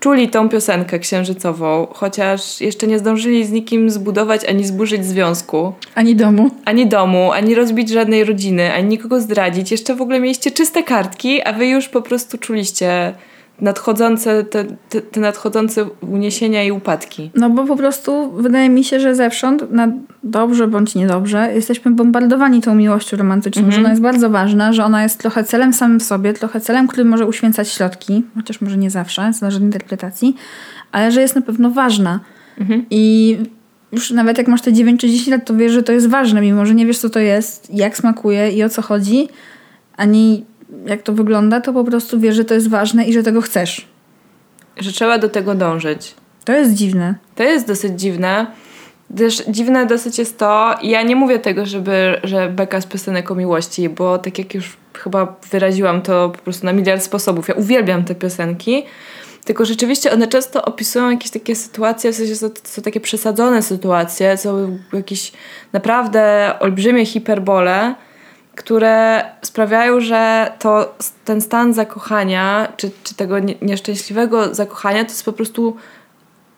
[0.00, 6.16] czuli tą piosenkę księżycową, chociaż jeszcze nie zdążyli z nikim zbudować ani zburzyć związku, Ani
[6.16, 6.50] domu.
[6.64, 9.70] ani domu, ani rozbić żadnej rodziny, ani nikogo zdradzić.
[9.70, 13.14] Jeszcze w ogóle mieliście czyste kartki, a wy już po prostu czuliście
[13.60, 17.30] nadchodzące, te, te, te nadchodzące uniesienia i upadki.
[17.34, 19.92] No bo po prostu wydaje mi się, że zewsząd, na
[20.22, 25.02] dobrze bądź niedobrze, jesteśmy bombardowani tą miłością romantyczną, że ona jest bardzo ważna, że ona
[25.02, 28.90] jest trochę celem samym w sobie, trochę celem, który może uświęcać środki, chociaż może nie
[28.90, 30.36] zawsze, zależy od interpretacji,
[30.92, 32.20] ale że jest na pewno ważna.
[32.90, 33.36] I
[33.92, 36.40] już nawet jak masz te 9 czy 10 lat, to wiesz, że to jest ważne,
[36.40, 39.28] mimo że nie wiesz, co to jest, jak smakuje i o co chodzi,
[39.96, 40.44] ani
[40.86, 43.88] jak to wygląda, to po prostu wiesz, że to jest ważne i że tego chcesz.
[44.76, 46.14] Że trzeba do tego dążyć.
[46.44, 47.14] To jest dziwne.
[47.34, 48.46] To jest dosyć dziwne.
[49.16, 53.34] Też dziwne dosyć jest to, ja nie mówię tego, żeby, że beka z piosenek o
[53.34, 57.48] miłości, bo tak jak już chyba wyraziłam to po prostu na miliard sposobów.
[57.48, 58.84] Ja uwielbiam te piosenki,
[59.44, 64.36] Tylko rzeczywiście one często opisują jakieś takie sytuacje, w sensie są, są takie przesadzone sytuacje,
[64.36, 65.32] są jakieś
[65.72, 67.94] naprawdę olbrzymie hiperbole,
[68.60, 70.94] które sprawiają, że to
[71.24, 75.76] ten stan zakochania, czy, czy tego nieszczęśliwego zakochania, to jest po prostu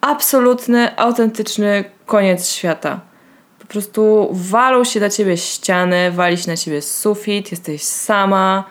[0.00, 3.00] absolutny, autentyczny koniec świata.
[3.58, 8.64] Po prostu walą się na ciebie ściany, wali się na ciebie sufit, jesteś sama,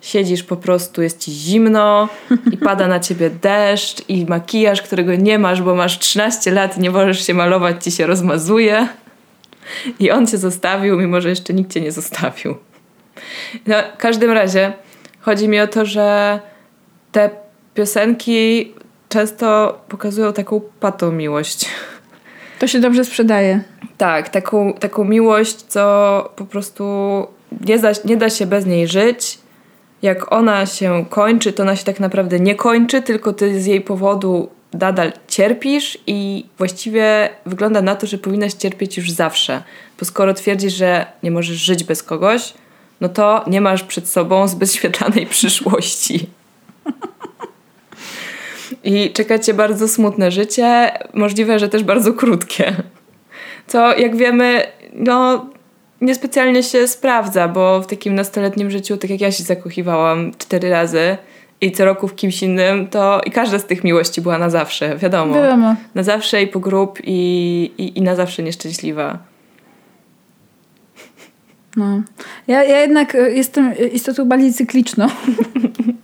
[0.00, 2.08] siedzisz po prostu, jest ci zimno
[2.52, 6.80] i pada na ciebie deszcz i makijaż, którego nie masz, bo masz 13 lat i
[6.80, 8.88] nie możesz się malować, ci się rozmazuje.
[9.98, 12.56] I on cię zostawił, mimo że jeszcze nikt cię nie zostawił.
[13.66, 14.72] No, w każdym razie
[15.20, 16.40] chodzi mi o to, że
[17.12, 17.30] te
[17.74, 18.72] piosenki
[19.08, 21.66] często pokazują taką patą miłość.
[22.58, 23.60] To się dobrze sprzedaje.
[23.98, 26.84] Tak, taką, taką miłość, co po prostu
[27.66, 29.38] nie da, nie da się bez niej żyć.
[30.02, 33.80] Jak ona się kończy, to ona się tak naprawdę nie kończy, tylko ty z jej
[33.80, 39.62] powodu nadal cierpisz i właściwie wygląda na to, że powinnaś cierpieć już zawsze.
[40.00, 42.54] Bo skoro twierdzisz, że nie możesz żyć bez kogoś,
[43.04, 46.26] no to nie masz przed sobą zbyt świetlanej przyszłości.
[48.84, 52.76] I czeka cię bardzo smutne życie, możliwe, że też bardzo krótkie.
[53.66, 54.62] Co, jak wiemy,
[54.92, 55.46] no
[56.00, 61.16] niespecjalnie się sprawdza, bo w takim nastoletnim życiu, tak jak ja się zakochiwałam cztery razy
[61.60, 64.96] i co roku w kimś innym, to i każda z tych miłości była na zawsze,
[64.96, 65.34] wiadomo.
[65.34, 65.76] Wiadomo.
[65.94, 69.33] Na zawsze i po grób i, i, i na zawsze nieszczęśliwa.
[71.76, 72.02] No.
[72.46, 75.06] Ja, ja jednak e, jestem istotą bardziej cykliczną.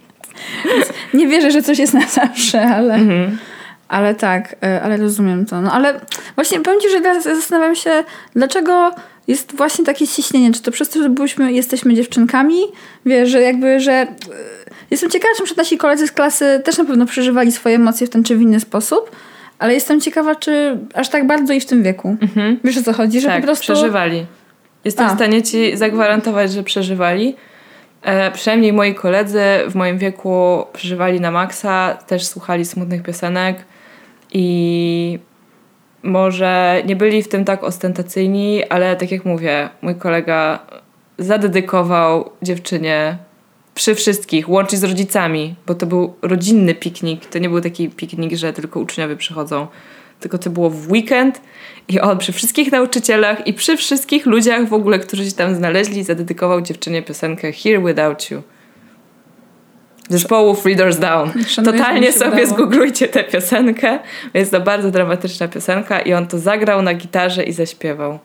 [1.14, 3.38] nie wierzę, że coś jest na zawsze, ale, mhm.
[3.88, 5.61] ale tak, e, ale rozumiem to.
[5.61, 6.00] No ale
[6.35, 8.04] właśnie powiem Ci, że teraz zastanawiam się,
[8.35, 8.90] dlaczego
[9.28, 10.52] jest właśnie takie ciśnienie.
[10.52, 12.61] Czy to przez to, że byliśmy, jesteśmy dziewczynkami?
[13.06, 13.92] Wiesz, że jakby, że...
[13.92, 14.06] E,
[14.90, 18.24] jestem ciekawa, czy nasi koledzy z klasy też na pewno przeżywali swoje emocje w ten
[18.24, 19.11] czy w inny sposób,
[19.59, 22.16] ale jestem ciekawa, czy aż tak bardzo i w tym wieku.
[22.22, 22.61] Mhm.
[22.64, 23.20] Wiesz o co chodzi?
[23.20, 23.62] Że tak, po prostu...
[23.62, 24.26] przeżywali.
[24.84, 25.08] Jestem A.
[25.08, 27.36] w stanie ci zagwarantować, że przeżywali.
[28.02, 33.64] E, przynajmniej moi koledzy w moim wieku przeżywali na maksa, też słuchali smutnych piosenek
[34.32, 35.18] i
[36.02, 40.58] może nie byli w tym tak ostentacyjni, ale tak jak mówię, mój kolega
[41.18, 43.18] zadedykował dziewczynie
[43.74, 47.26] przy wszystkich, łącznie z rodzicami, bo to był rodzinny piknik.
[47.26, 49.66] To nie był taki piknik, że tylko uczniowie przychodzą
[50.20, 51.40] tylko to było w weekend
[51.88, 56.04] i on przy wszystkich nauczycielach i przy wszystkich ludziach w ogóle, którzy się tam znaleźli,
[56.04, 58.42] zadedykował dziewczynie piosenkę Here Without You.
[60.09, 61.30] Zespołu Readers Down.
[61.46, 62.46] Szanuję, Totalnie sobie udało.
[62.46, 63.98] zgooglujcie tę piosenkę.
[64.35, 68.18] Jest to bardzo dramatyczna piosenka i on to zagrał na gitarze i zaśpiewał.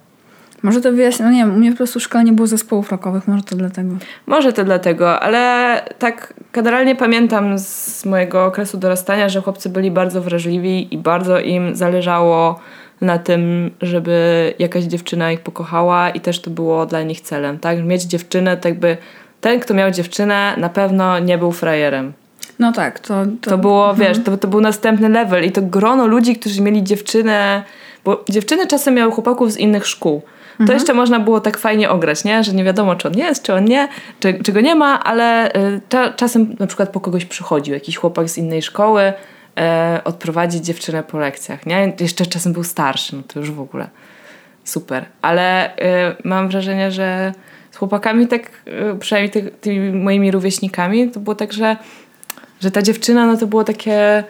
[0.63, 2.91] Może to wyjaśnia, no nie wiem, u mnie po prostu w szkole nie było zespołów
[2.91, 3.95] rockowych, może to dlatego.
[4.27, 10.21] Może to dlatego, ale tak generalnie pamiętam z mojego okresu dorastania, że chłopcy byli bardzo
[10.21, 12.59] wrażliwi i bardzo im zależało
[13.01, 17.83] na tym, żeby jakaś dziewczyna ich pokochała i też to było dla nich celem, tak?
[17.83, 18.97] Mieć dziewczynę, tak jakby
[19.41, 22.13] ten, kto miał dziewczynę, na pewno nie był frajerem.
[22.59, 23.25] No tak, to...
[23.41, 24.09] To, to było, mhm.
[24.09, 27.63] wiesz, to, to był następny level i to grono ludzi, którzy mieli dziewczynę,
[28.05, 30.21] bo dziewczyny czasem miały chłopaków z innych szkół.
[30.57, 30.79] To mhm.
[30.79, 32.43] jeszcze można było tak fajnie ograć, nie?
[32.43, 33.87] że nie wiadomo, czy on jest, czy on nie,
[34.19, 35.81] czy, czy go nie ma, ale y,
[36.15, 41.17] czasem na przykład po kogoś przychodził jakiś chłopak z innej szkoły y, odprowadzić dziewczynę po
[41.17, 41.65] lekcjach.
[41.65, 41.93] Nie?
[41.99, 43.87] Jeszcze czasem był starszy, no to już w ogóle
[44.63, 45.05] super.
[45.21, 45.79] Ale y,
[46.23, 47.33] mam wrażenie, że
[47.71, 48.51] z chłopakami tak,
[48.95, 51.77] y, przynajmniej ty, tymi moimi rówieśnikami, to było tak, że,
[52.61, 54.23] że ta dziewczyna no to było takie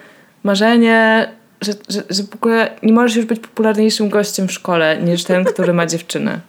[0.43, 1.29] marzenie,
[1.61, 5.45] że, że, że w ogóle nie możesz już być popularniejszym gościem w szkole niż ten,
[5.45, 6.39] który ma dziewczynę.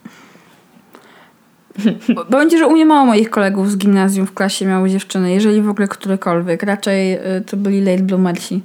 [2.31, 5.69] Będzie, że u mnie mało moich kolegów z gimnazjum w klasie miały dziewczyny, jeżeli w
[5.69, 6.63] ogóle którekolwiek.
[6.63, 8.63] Raczej y, to byli late bloomersi.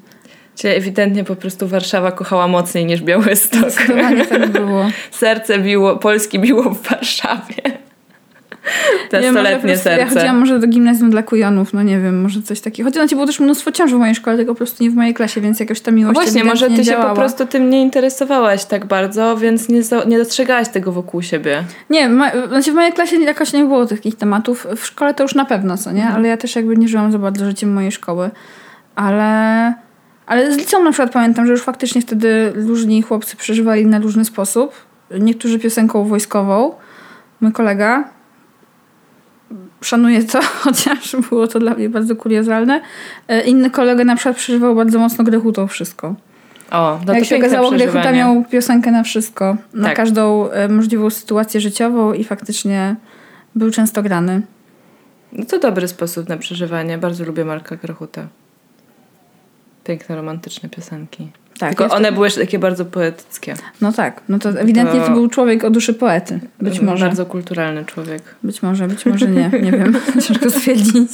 [0.55, 3.71] Czyli ewidentnie po prostu Warszawa kochała mocniej niż Białystok.
[3.71, 4.85] Zdecydowanie tak było.
[5.11, 7.80] Serce biło, Polski biło w Warszawie.
[9.11, 9.99] Nastoletnie serce.
[9.99, 12.87] Ja chodziłam może do gimnazjum dla kujonów, no nie wiem, może coś takiego.
[12.87, 15.13] Choć znaczy było też mnóstwo ciąży w mojej szkole, tylko po prostu nie w mojej
[15.13, 17.09] klasie, więc jakoś ta miłość no Właśnie, może ty działała.
[17.09, 21.63] się po prostu tym nie interesowałaś tak bardzo, więc nie, nie dostrzegałaś tego wokół siebie.
[21.89, 24.67] Nie, ma, znaczy w mojej klasie jakoś nie było takich tematów.
[24.75, 26.01] W szkole to już na pewno, co nie?
[26.01, 26.15] Mhm.
[26.15, 28.29] Ale ja też jakby nie żyłam za bardzo życiem mojej szkoły.
[28.95, 29.73] Ale...
[30.25, 34.25] Ale z liceum na przykład pamiętam, że już faktycznie wtedy różni chłopcy przeżywali na różny
[34.25, 34.73] sposób.
[35.19, 36.73] Niektórzy piosenką wojskową.
[37.41, 38.09] Mój kolega,
[39.81, 42.81] szanuję to, chociaż było to dla mnie bardzo kuriozalne.
[43.27, 46.15] E, inny kolega na przykład przeżywał bardzo mocno Grechutą wszystko.
[46.71, 49.97] O, no Jak się okazało, Grechuta miał piosenkę na wszystko, na tak.
[49.97, 52.95] każdą e, możliwą sytuację życiową i faktycznie
[53.55, 54.41] był często grany.
[55.33, 56.97] No to dobry sposób na przeżywanie.
[56.97, 58.27] Bardzo lubię Marka Grechuta.
[59.83, 61.27] Piękne, romantyczne piosenki.
[61.61, 63.53] Tak, Tylko one były jeszcze takie bardzo poetyckie.
[63.81, 66.39] No tak, no to ewidentnie to, To- był człowiek o duszy poety.
[66.59, 67.05] Być może.
[67.05, 68.21] Bardzo kulturalny człowiek.
[68.43, 69.49] Być może, być może nie.
[69.61, 69.97] Nie wiem.
[70.27, 71.11] Ciężko stwierdzić.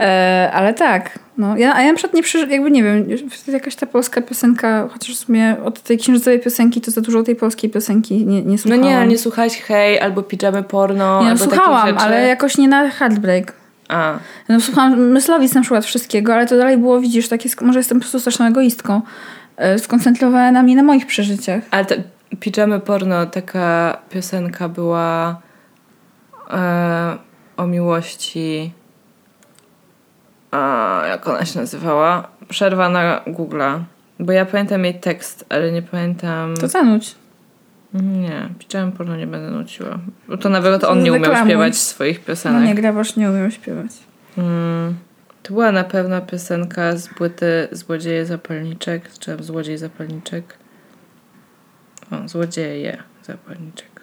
[0.00, 1.18] E, ale tak.
[1.38, 2.46] No, ja, a ja na przykład nie przeży...
[2.46, 3.06] jakby nie wiem,
[3.48, 7.36] jakaś ta polska piosenka, chociaż w sumie od tej księżycowej piosenki to za dużo tej
[7.36, 8.84] polskiej piosenki nie, nie No słuchałam.
[8.84, 12.68] nie, ale nie słuchałeś hej, albo pijamy porno, Nie, no, albo słuchałam, ale jakoś nie
[12.68, 13.52] na Heartbreak.
[13.88, 17.98] A, No, słuchałam Myslowic na przykład wszystkiego, ale to dalej było, widzisz, takie, może jestem
[17.98, 19.00] po prostu straszną egoistką,
[19.56, 21.62] e, skoncentrowana na mnie, na moich przeżyciach.
[21.70, 22.02] ale te
[22.40, 25.40] pijamy porno, taka piosenka była
[26.50, 27.16] e,
[27.56, 28.72] o miłości.
[30.50, 32.28] A, jak ona się nazywała?
[32.48, 33.80] Przerwa na Google'a.
[34.20, 36.54] Bo ja pamiętam jej tekst, ale nie pamiętam.
[36.56, 37.14] To zanudź.
[37.94, 39.98] Nie, pijamy porno nie będę nuciła.
[40.28, 42.64] Bo to nawet on nie umiał śpiewać swoich No piosenek.
[42.68, 43.90] nie, grabasz nie umiem śpiewać.
[44.38, 44.94] Mm,
[45.46, 50.56] to była na pewno piosenka z płyty Złodzieje Zapalniczek, czy Złodziej Zapalniczek.
[52.10, 54.00] O, Złodzieje Zapalniczek.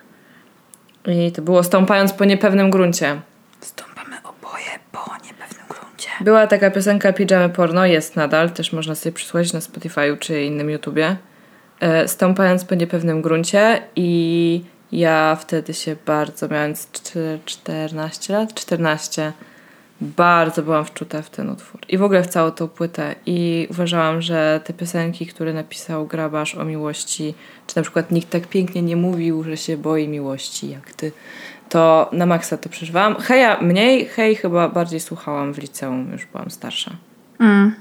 [1.07, 3.21] I to było Stąpając po niepewnym gruncie.
[3.61, 6.09] Stąpamy oboje po niepewnym gruncie.
[6.21, 10.69] Była taka piosenka Pijamy Porno, jest nadal, też można sobie przysłuchać na Spotify czy innym
[10.69, 11.17] YouTubie.
[11.79, 19.33] E, Stąpając po niepewnym gruncie i ja wtedy się bardzo, czter- 14 lat, 14,
[20.17, 24.21] bardzo byłam wczuta w ten utwór i w ogóle w całą tą płytę i uważałam,
[24.21, 27.33] że te piosenki, które napisał Grabarz o miłości,
[27.67, 31.11] czy na przykład nikt tak pięknie nie mówił, że się boi miłości jak ty,
[31.69, 33.15] to na maksa to przeżywałam.
[33.15, 36.91] Heja mniej, hej chyba bardziej słuchałam w liceum, już byłam starsza.
[37.39, 37.75] Mm.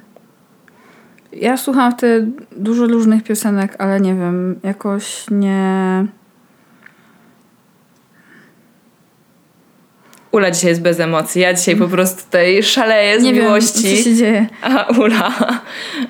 [1.32, 6.06] Ja słucham wtedy dużo różnych piosenek, ale nie wiem, jakoś nie...
[10.32, 13.96] Ula dzisiaj jest bez emocji, ja dzisiaj po prostu tutaj szaleję z Nie wiem, miłości.
[13.98, 14.46] co się dzieje.
[14.62, 15.32] A Ula,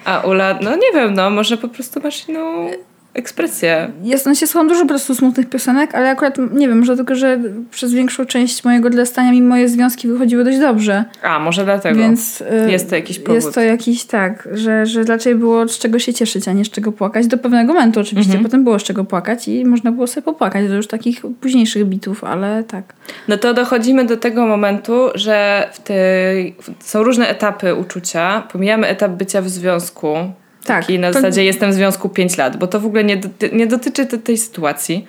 [0.05, 2.71] a Ula, no nie wiem, no może po prostu masz inną
[3.15, 3.91] ekspresję.
[4.05, 7.15] Ja w sensie słucham dużo po prostu smutnych piosenek, ale akurat nie wiem, może tylko,
[7.15, 7.39] że
[7.71, 11.05] przez większą część mojego dorastania mi moje związki wychodziły dość dobrze.
[11.23, 11.99] A, może dlatego.
[11.99, 13.35] Więc y, Jest to jakiś powód.
[13.35, 16.71] Jest to jakiś tak, że, że raczej było z czego się cieszyć, a nie z
[16.71, 17.27] czego płakać.
[17.27, 18.45] Do pewnego momentu oczywiście, Mhm.
[18.45, 22.25] potem było z czego płakać i można było sobie popłakać do już takich późniejszych bitów,
[22.25, 22.85] ale tak.
[23.29, 28.43] No to dochodzimy do tego momentu, że w tej, są różne etapy uczucia.
[28.53, 30.17] Pomijamy etap bycia w związku.
[30.65, 30.91] Tak.
[30.91, 33.51] I na To- zasadzie jestem w związku 5 lat, bo to w ogóle nie, doty,
[33.53, 35.07] nie dotyczy te, tej sytuacji.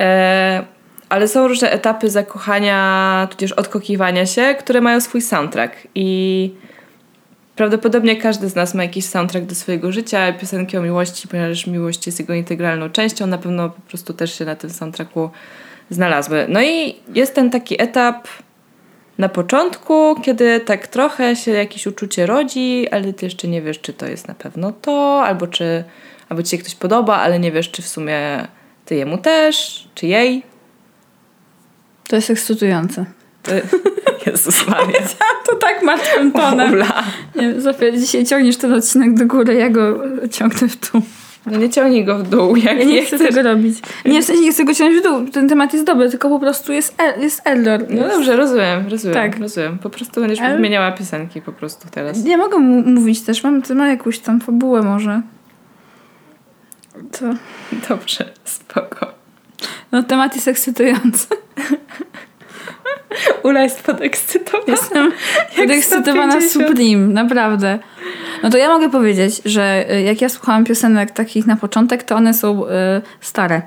[0.00, 0.64] E,
[1.08, 5.76] ale są różne etapy zakochania, tudzież odkokiwania się, które mają swój soundtrack.
[5.94, 6.50] I
[7.56, 12.06] prawdopodobnie każdy z nas ma jakiś soundtrack do swojego życia, piosenki o miłości, ponieważ miłość
[12.06, 15.30] jest jego integralną częścią, na pewno po prostu też się na tym soundtracku
[15.90, 16.46] znalazły.
[16.48, 18.28] No i jest ten taki etap
[19.18, 23.92] na początku, kiedy tak trochę się jakieś uczucie rodzi, ale ty jeszcze nie wiesz, czy
[23.92, 25.84] to jest na pewno to, albo czy
[26.28, 28.46] albo ci się ktoś podoba, ale nie wiesz, czy w sumie
[28.84, 30.42] ty jemu też, czy jej.
[32.08, 33.04] To jest ekscytujące.
[33.42, 33.62] Ty...
[34.26, 35.00] Jezus Maria.
[35.46, 36.84] To tak martwym tonem.
[37.36, 40.00] Nie, Zofia, dzisiaj ciągniesz ten odcinek do góry, ja go
[40.30, 41.02] ciągnę w dół.
[41.50, 43.78] No nie ciągnij go w dół, jak Ja nie chcę tego robić.
[44.04, 45.26] Nie, w sensie nie chcę go ciągnąć w dół.
[45.32, 47.86] Ten temat jest dobry, tylko po prostu jest, er, jest error.
[47.90, 49.38] No Jest- dobrze, rozumiem, rozumiem, Tak.
[49.38, 49.78] rozumiem.
[49.78, 52.24] Po prostu będziesz Ale- wymieniała piosenki po prostu teraz.
[52.24, 53.44] Nie mogę mówić też.
[53.44, 55.22] Mam, mam jakąś tam fabułę może.
[57.12, 57.24] To...
[57.88, 59.06] Dobrze, spoko.
[59.92, 61.26] No temat jest ekscytujący.
[63.42, 64.64] Ula jest podekscytowana.
[64.68, 65.12] Jestem
[65.56, 66.68] podekscytowana 150.
[66.68, 67.78] Supreme, naprawdę.
[68.42, 72.16] No to ja mogę powiedzieć, że y, jak ja słuchałam piosenek takich na początek, to
[72.16, 72.68] one są y,
[73.20, 73.62] stare.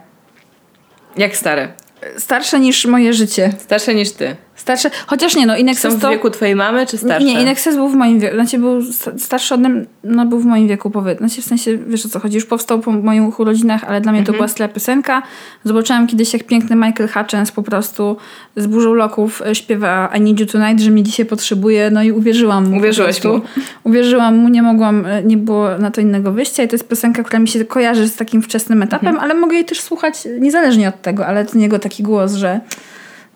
[1.17, 1.73] Jak stare?
[2.17, 3.51] Starsze niż moje życie.
[3.59, 4.35] Starsze niż ty.
[4.61, 6.09] Starsze, chociaż nie, no Są Inexes w to...
[6.09, 7.25] wieku twojej mamy, czy starsze?
[7.27, 8.35] Nie, Inexes był w moim wieku.
[8.35, 11.17] Znaczy był sta- starszy ode mnie, no był w moim wieku, powiedz.
[11.17, 14.23] Znaczy w sensie, wiesz o co chodzi, już powstał po moich urodzinach, ale dla mnie
[14.23, 15.21] to była stara piosenka.
[15.63, 18.17] Zobaczyłam kiedyś, jak piękny Michael Hutchins po prostu
[18.55, 22.11] z burzą loków e, śpiewa I need you tonight, że mnie dzisiaj potrzebuje, no i
[22.11, 22.77] uwierzyłam mu.
[22.77, 23.41] Uwierzyłaś mu.
[23.83, 27.23] Uwierzyłam mu, nie mogłam, e, nie było na to innego wyjścia i to jest piosenka,
[27.23, 29.23] która mi się kojarzy z takim wczesnym etapem, Mhm.
[29.31, 32.59] ale mogę jej też słuchać niezależnie od tego, ale to niego taki głos, że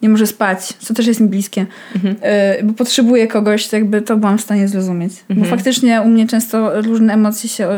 [0.02, 2.16] nie może spać, co też jest mi bliskie, Mhm.
[2.22, 5.14] E, bo potrzebuję kogoś, to jakby to byłam w stanie zrozumieć.
[5.30, 5.52] Bo Mhm.
[5.58, 7.78] faktycznie u mnie często różne emocje się o, o,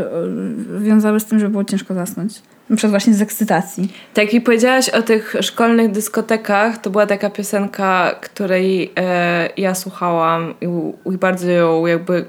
[0.79, 2.33] wiązały z tym, że było ciężko zasnąć.
[2.69, 3.91] Na przykład właśnie z ekscytacji.
[4.13, 10.53] Tak jak powiedziałaś o tych szkolnych dyskotekach, to była taka piosenka, której e, ja słuchałam
[10.61, 10.65] i,
[11.13, 12.25] i bardzo ją jakby,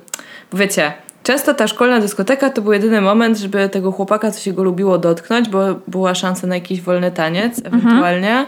[0.53, 4.53] bo wiecie, często ta szkolna dyskoteka to był jedyny moment, żeby tego chłopaka, co się
[4.53, 8.47] go lubiło, dotknąć, bo była szansa na jakiś wolny taniec ewentualnie.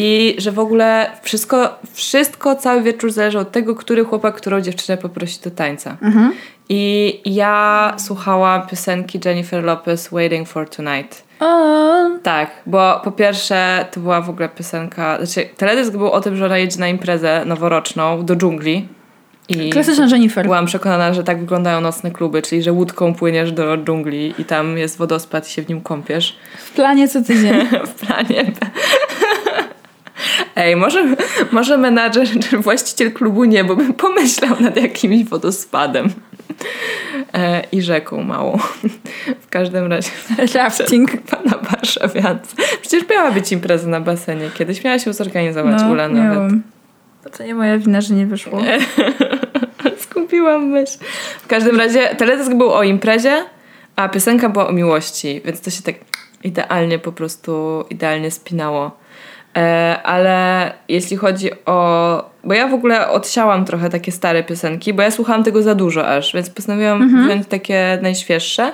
[0.00, 4.98] I że w ogóle wszystko, wszystko cały wieczór zależy od tego, który chłopak, którą dziewczynę
[4.98, 5.96] poprosi do tańca.
[6.68, 11.24] I ja słuchałam piosenki Jennifer Lopez Waiting for Tonight.
[11.40, 16.36] O, Tak, bo po pierwsze to była w ogóle piosenka, znaczy teledysk był o tym,
[16.36, 18.88] że ona jedzie na imprezę noworoczną do dżungli.
[19.48, 20.44] I klasyczna Jennifer.
[20.44, 24.78] byłam przekonana, że tak wyglądają nocne kluby, czyli że łódką płyniesz do dżungli i tam
[24.78, 26.36] jest wodospad i się w nim kąpiesz.
[26.58, 27.66] W planie co tydzień.
[27.96, 28.52] w planie.
[30.56, 31.16] Ej, może,
[31.52, 36.08] może menadżer czy właściciel klubu nie, bo bym pomyślał nad jakimś wodospadem
[37.34, 38.58] e, i rzeką małą.
[39.40, 40.10] W każdym razie
[40.54, 41.10] Rafting.
[41.30, 42.56] pana warszawiance.
[42.80, 44.50] Przecież miała być impreza na basenie.
[44.54, 46.32] Kiedyś miała się zorganizować No, Ula nawet.
[46.32, 46.62] miałam.
[47.36, 48.60] To nie moja wina, że nie wyszło.
[50.08, 50.98] Skupiłam myśl.
[51.42, 53.44] W każdym razie teledysk był o imprezie,
[53.96, 55.94] a piosenka była o miłości, więc to się tak
[56.44, 58.98] idealnie po prostu, idealnie spinało.
[59.58, 62.30] E, ale jeśli chodzi o...
[62.44, 66.08] Bo ja w ogóle odsiałam trochę takie stare piosenki, bo ja słuchałam tego za dużo
[66.08, 68.72] aż, więc postanowiłam wziąć takie najświeższe.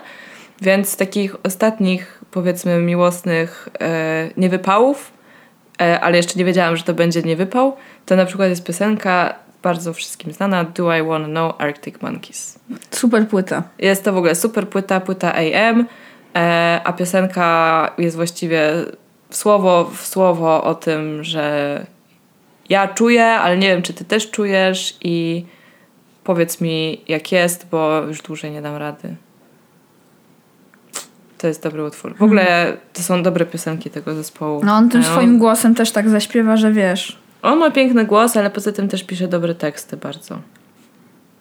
[0.62, 5.12] Więc z takich ostatnich, powiedzmy, miłosnych e, niewypałów,
[5.82, 7.76] e, ale jeszcze nie wiedziałam, że to będzie niewypał,
[8.07, 12.59] to na przykład jest piosenka bardzo wszystkim znana Do I Wanna Know Arctic Monkeys.
[12.91, 13.62] Super płyta.
[13.78, 15.87] Jest to w ogóle super płyta, płyta AM,
[16.37, 18.72] e, a piosenka jest właściwie
[19.31, 21.87] słowo w słowo o tym, że
[22.68, 25.45] ja czuję, ale nie wiem, czy ty też czujesz i
[26.25, 29.16] powiedz mi jak jest, bo już dłużej nie dam rady.
[31.39, 32.16] To jest dobry utwór.
[32.16, 34.61] W ogóle to są dobre piosenki tego zespołu.
[34.64, 37.18] No on tym E, swoim głosem też tak zaśpiewa, że wiesz.
[37.43, 40.39] On ma piękny głos, ale poza tym też pisze dobre teksty bardzo.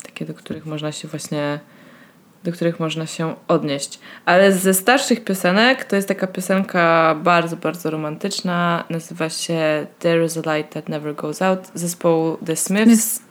[0.04, 1.60] Takie, do których można się właśnie
[2.44, 4.00] do których można się odnieść.
[4.26, 8.84] Ale ze starszych piosenek to jest taka piosenka bardzo, bardzo romantyczna.
[8.90, 13.22] Nazywa się There is a light that never goes out zespołu The Smiths.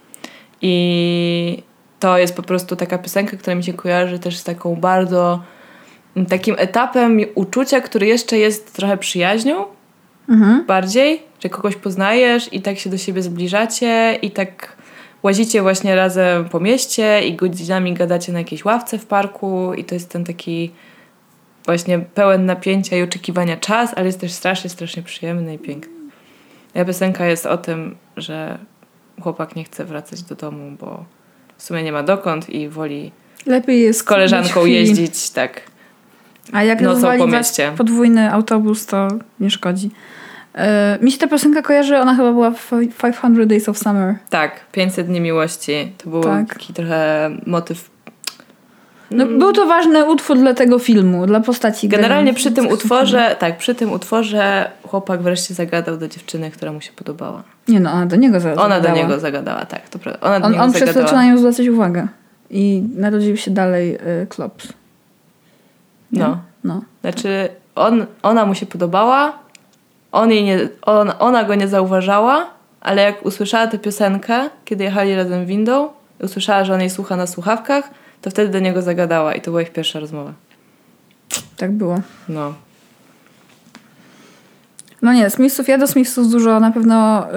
[0.63, 1.63] I
[2.01, 5.43] to jest po prostu taka piosenka, która mi się kojarzy też z taką bardzo
[6.29, 9.65] takim etapem uczucia, który jeszcze jest trochę przyjaźnią
[10.29, 10.67] Mhm.
[10.67, 14.77] bardziej, że kogoś poznajesz i tak się do siebie zbliżacie i tak
[15.23, 19.95] łazicie właśnie razem po mieście i godzinami gadacie na jakiejś ławce w parku i to
[19.95, 20.71] jest ten taki
[21.67, 25.93] właśnie pełen napięcia i oczekiwania czas, ale jest też strasznie, strasznie przyjemny i piękny.
[26.75, 28.59] Ja piosenka jest o tym, że
[29.21, 31.05] chłopak nie chce wracać do domu, bo
[31.57, 33.13] w sumie nie ma dokąd i woli
[33.47, 35.63] Lepiej jest z koleżanką jeździć, tak.
[36.53, 37.73] A jak nocą po mieście.
[37.77, 39.09] podwójny autobus, to
[39.41, 39.91] nie szkodzi.
[40.55, 42.71] E, mi się ta piosenka kojarzy, ona chyba była w
[43.03, 44.15] 500 Days of Summer.
[44.31, 45.93] Tak, 500 dni miłości.
[45.99, 46.55] To był Tak.
[46.55, 47.93] taki trochę motyw
[49.11, 51.89] No, Był to ważny utwór dla tego filmu, dla postaci.
[51.89, 56.81] Generalnie przy tym utworze, tak, przy tym utworze chłopak wreszcie zagadał do dziewczyny, która mu
[56.81, 57.43] się podobała.
[57.69, 58.67] Nie no, ona do niego zagadała.
[58.67, 60.21] Ona do niego zagadała, tak, to prawda.
[60.27, 61.03] Ona do On, niego on zagadała.
[61.07, 62.07] zaczyna na nią zwracać uwagę.
[62.51, 64.69] I narodził się dalej y, Klops.
[66.13, 66.39] No.
[66.65, 66.83] no.
[67.01, 69.39] Znaczy, on, ona mu się podobała,
[70.13, 72.51] on jej nie, on, ona go nie zauważała,
[72.81, 75.89] ale jak usłyszała tę piosenkę, kiedy jechali razem windą,
[76.21, 77.91] usłyszała, że on jej słucha na słuchawkach,
[78.23, 80.33] to wtedy do niego zagadała i to była ich pierwsza rozmowa.
[81.57, 82.01] Tak było.
[82.29, 82.55] No.
[85.03, 87.33] No nie, Smithsów, ja do Smithsów dużo na pewno, y,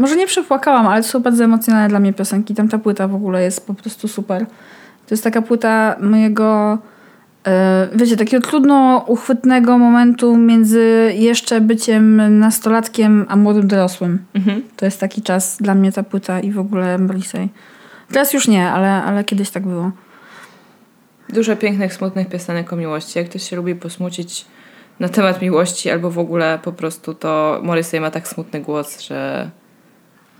[0.00, 2.54] może nie przepłakałam, ale to są bardzo emocjonalne dla mnie piosenki.
[2.54, 4.46] Tam ta płyta w ogóle jest po prostu super.
[5.06, 6.78] To jest taka płyta mojego,
[7.94, 14.18] wiecie, takiego trudno uchwytnego momentu między jeszcze byciem nastolatkiem a młodym dorosłym.
[14.34, 14.62] Mhm.
[14.76, 17.48] To jest taki czas dla mnie ta płyta i w ogóle Morrissey.
[18.12, 19.90] Teraz już nie, ale, ale kiedyś tak było.
[21.28, 23.18] Dużo pięknych, smutnych piosenek o miłości.
[23.18, 24.44] Jak ktoś się lubi posmucić
[25.00, 29.50] na temat miłości albo w ogóle po prostu, to Morrissey ma tak smutny głos, że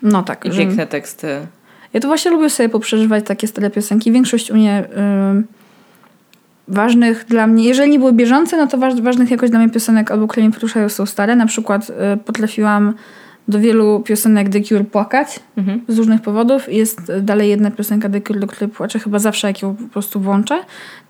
[0.03, 0.44] No tak.
[0.46, 1.46] i że- piękne teksty.
[1.92, 4.12] Ja to właśnie lubię sobie poprzeżywać takie stare piosenki.
[4.12, 4.84] Większość u mnie
[5.30, 5.46] ym,
[6.70, 10.10] ważnych dla mnie, jeżeli nie były bieżące, no to waż, ważnych jakoś dla mnie piosenek
[10.10, 11.36] albo które mnie poruszają są stare.
[11.36, 12.94] Na przykład y, potrafiłam
[13.48, 15.80] do wielu piosenek The Cure płakać Mhm.
[15.88, 16.72] z różnych powodów.
[16.72, 20.20] Jest dalej jedna piosenka The Cure, do której płaczę chyba zawsze, jak ją po prostu
[20.20, 20.60] włączę.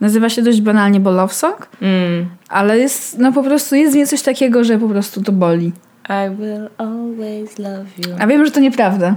[0.00, 2.26] Nazywa się dość banalnie Bo Love Song, Mm.
[2.48, 5.72] ale jest, no po prostu jest w niej coś takiego, że po prostu to boli.
[6.08, 8.14] I will always love you.
[8.18, 9.14] A wiem, że to nieprawda.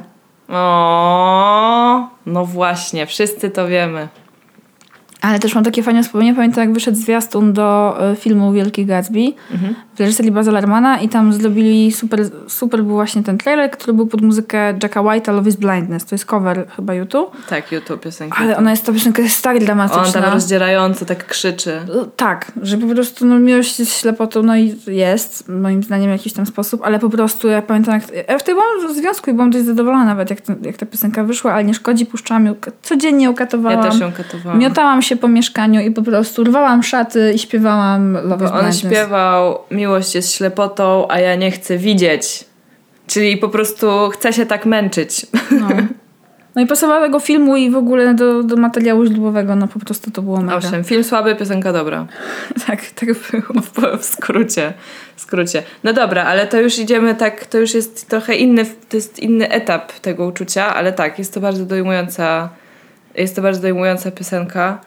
[0.49, 4.07] O, no właśnie, wszyscy to wiemy.
[5.23, 6.35] Ale też mam takie fajne wspomnienie.
[6.35, 9.19] Pamiętam, jak wyszedł zwiastun do e, filmu Wielki Gatsby
[9.51, 9.75] Mhm.
[9.95, 14.07] w reżyserii Baza Lermana i tam zrobili super, super był właśnie ten trailer, który był
[14.07, 16.05] pod muzykę Jacka White'a Love is Blindness.
[16.05, 17.31] To jest cover chyba YouTube.
[17.49, 18.37] Tak, YouTube piosenki.
[18.41, 20.03] Ale ona jest, ta piosenka jest tak dramatyczna.
[20.03, 21.79] On tam rozdzierająco tak krzyczy.
[22.15, 26.33] Tak, że po prostu no, miłość jest ślepotą, no i jest, moim zdaniem w jakiś
[26.33, 29.49] tam sposób, ale po prostu ja pamiętam, jak, ja wtedy byłam w związku i byłam
[29.51, 33.31] dość zadowolona nawet, jak, jak ta piosenka wyszła, ale nie szkodzi, puszczałam ją, codziennie ją
[33.31, 33.83] Ja katowałam.
[33.91, 34.59] też ją katowałam.
[34.59, 38.79] Miotałam się po mieszkaniu i po prostu rwałam szaty i śpiewałam Love is on Blindness.
[38.79, 42.45] śpiewał Miłość jest ślepotą, a ja nie chcę widzieć.
[43.07, 45.25] Czyli po prostu chcę się tak męczyć.
[45.51, 45.67] No.
[46.55, 49.79] no i pasowało do tego filmu i w ogóle do, do materiału źródłowego, no po
[49.79, 50.55] prostu to było mega.
[50.55, 52.07] Owszem, film słaby, piosenka dobra.
[52.67, 53.61] Tak, tak było.
[53.61, 54.73] W, w skrócie.
[55.15, 55.63] W skrócie.
[55.83, 59.49] No dobra, ale to już idziemy tak, to już jest trochę inny, to jest inny
[59.49, 62.49] etap tego uczucia, ale tak, jest to bardzo dojmująca,
[63.15, 64.81] jest to bardzo dojmująca piosenka.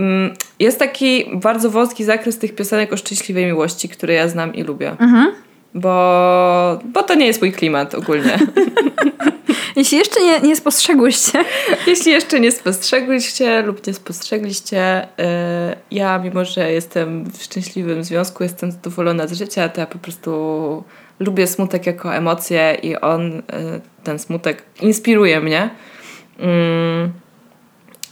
[0.00, 4.62] Mm, Jest taki bardzo wąski zakres tych piosenek o szczęśliwej miłości, które ja znam i
[4.62, 4.90] lubię.
[4.90, 5.32] Mhm.
[5.74, 8.38] Bo, bo to nie jest mój klimat ogólnie.
[9.76, 11.44] Jeśli jeszcze nie, nie spostrzegłyście,
[11.86, 15.24] Jeśli jeszcze nie spostrzegliście lub nie spostrzegliście, yy,
[15.90, 20.84] ja mimo, że jestem w szczęśliwym związku, jestem zadowolona z życia, to ja po prostu
[21.20, 23.42] lubię smutek jako emocję i on, yy,
[24.04, 25.70] ten smutek inspiruje mnie.
[26.38, 27.12] Mm,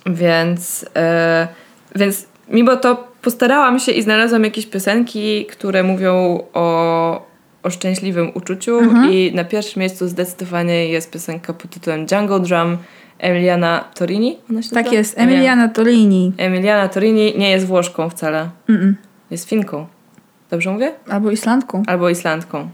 [0.06, 0.88] więc, yy,
[1.96, 7.26] więc mimo to postarałam się i znalazłam jakieś piosenki, które mówią o,
[7.62, 8.80] o szczęśliwym uczuciu
[9.10, 12.78] i na pierwszym miejscu zdecydowanie jest piosenka pod tytułem Jungle Drum
[13.18, 14.38] Emiliana Torini.
[14.74, 16.32] Tak jest, Emiliana Torini.
[16.36, 18.48] Emiliana Torini nie jest Włoszką wcale.
[18.68, 18.92] Mm-mm.
[19.30, 19.86] Jest Finką.
[20.50, 20.92] Dobrze mówię?
[21.08, 21.82] Albo Islandką.
[21.86, 22.68] Albo Islandką.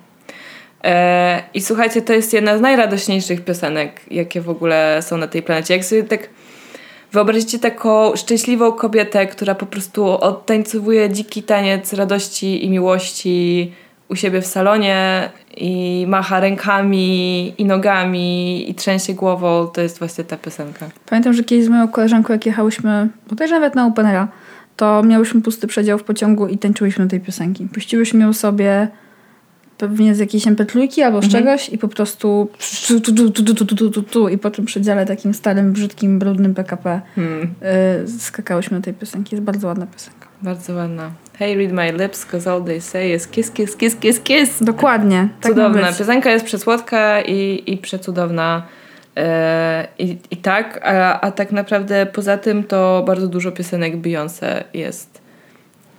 [0.85, 5.43] E, I słuchajcie, to jest jedna z najradośniejszych piosenek, jakie w ogóle są na tej
[5.43, 5.75] planecie.
[5.75, 6.29] Jak sobie tak
[7.15, 13.73] wyobrazicie taką szczęśliwą kobietę, która po prostu odtańcowuje dziki taniec radości i miłości
[14.09, 20.25] u siebie w salonie i macha rękami i nogami i trzęsie głową, to jest właśnie
[20.25, 20.87] ta piosenka.
[21.07, 24.29] Pamiętam, że kiedyś z moją koleżanką, jak jechałyśmy, bodajże nawet na Openera,
[24.77, 27.69] to miałyśmy pusty przedział w pociągu i tańczyłyśmy tej piosenki.
[27.75, 28.89] Puściłyśmy ją sobie
[29.89, 30.65] pewnie z jakiejś mp
[31.05, 31.31] albo z mhm.
[31.31, 32.49] czegoś i po prostu
[34.11, 38.09] tu, i po tym przedziale takim starym, brzydkim, brudnym PKP y, hmm.
[38.19, 39.35] skakałyśmy do tej piosenki.
[39.35, 40.29] Jest bardzo ładna piosenka.
[40.43, 41.11] Bardzo ładna.
[41.39, 44.63] Hey, read my lips, cause all they say is kiss, kiss, kiss, kiss, kiss.
[44.63, 45.29] Dokładnie.
[45.41, 45.93] Tak Cudowna.
[45.93, 48.67] Piosenka jest przesłodka i, i przecudowna.
[49.17, 54.65] E, I, I tak, a, a tak naprawdę poza tym to bardzo dużo piosenek Beyoncé
[54.75, 55.21] jest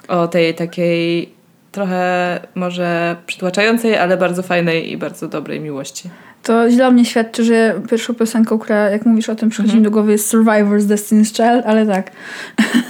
[0.08, 1.35] o tej takiej
[1.76, 6.10] trochę może przytłaczającej, ale bardzo fajnej i bardzo dobrej miłości.
[6.44, 9.80] To źle o mnie świadczy, że pierwszą piosenką, która, jak mówisz o tym, przychodzi Mhm.
[9.80, 12.12] mi do głowy jest Survivor's Destiny's Child, ale tak.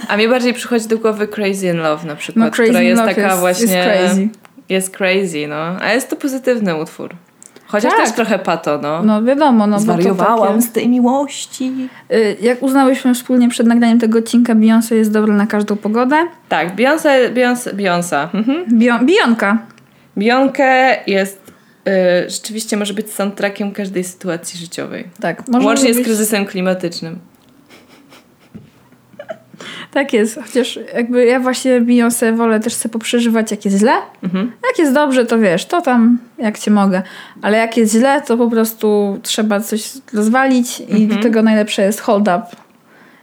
[0.08, 3.26] A mi bardziej przychodzi do głowy Crazy in Love na przykład, No która jest taka
[3.26, 3.76] jest, właśnie...
[3.76, 4.28] jest crazy.
[4.68, 5.80] Jest crazy, no.
[5.80, 7.14] A jest to pozytywny utwór.
[7.68, 8.00] Chociaż Tak.
[8.06, 9.02] też trochę pato, no.
[9.02, 10.62] No wiadomo, no to Zwariowałam takie...
[10.62, 11.72] z tej miłości.
[12.12, 16.16] Y, Jak uznałyśmy wspólnie przed nagraniem tego odcinka, Beyoncé jest dobra na każdą pogodę.
[16.48, 18.28] Tak, Beyoncé, Beyoncé, Beyoncé.
[18.34, 18.66] Mhm.
[18.78, 19.58] Bio- Bionka.
[20.18, 21.52] Bionkę jest,
[22.26, 25.04] y, rzeczywiście może być soundtrackiem każdej sytuacji życiowej.
[25.20, 27.18] Tak, Łącznie z zrobić- kryzysem klimatycznym.
[29.92, 33.92] Tak jest, chociaż jakby ja właśnie Beyoncé wolę też sobie poprzeżywać jak jest źle.
[34.24, 34.52] Mhm.
[34.68, 37.02] Jak jest dobrze, to wiesz, to tam jak cię mogę.
[37.42, 41.08] Ale jak jest źle, to po prostu trzeba coś rozwalić i Mhm.
[41.08, 42.42] do tego najlepsze jest Hold Up.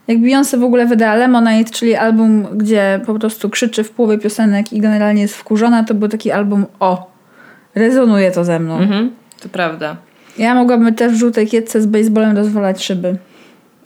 [0.08, 4.72] Jak Beyoncé w ogóle wydała Lemonade, czyli album, gdzie po prostu krzyczy w połowie piosenek
[4.72, 7.10] i generalnie jest wkurzona, to był taki album o,
[7.74, 8.78] rezonuje to ze mną.
[8.78, 9.10] Mhm.
[9.42, 9.96] To prawda.
[10.38, 13.16] Ja mogłabym też w żółtej kietce z baseballem rozwalać szyby.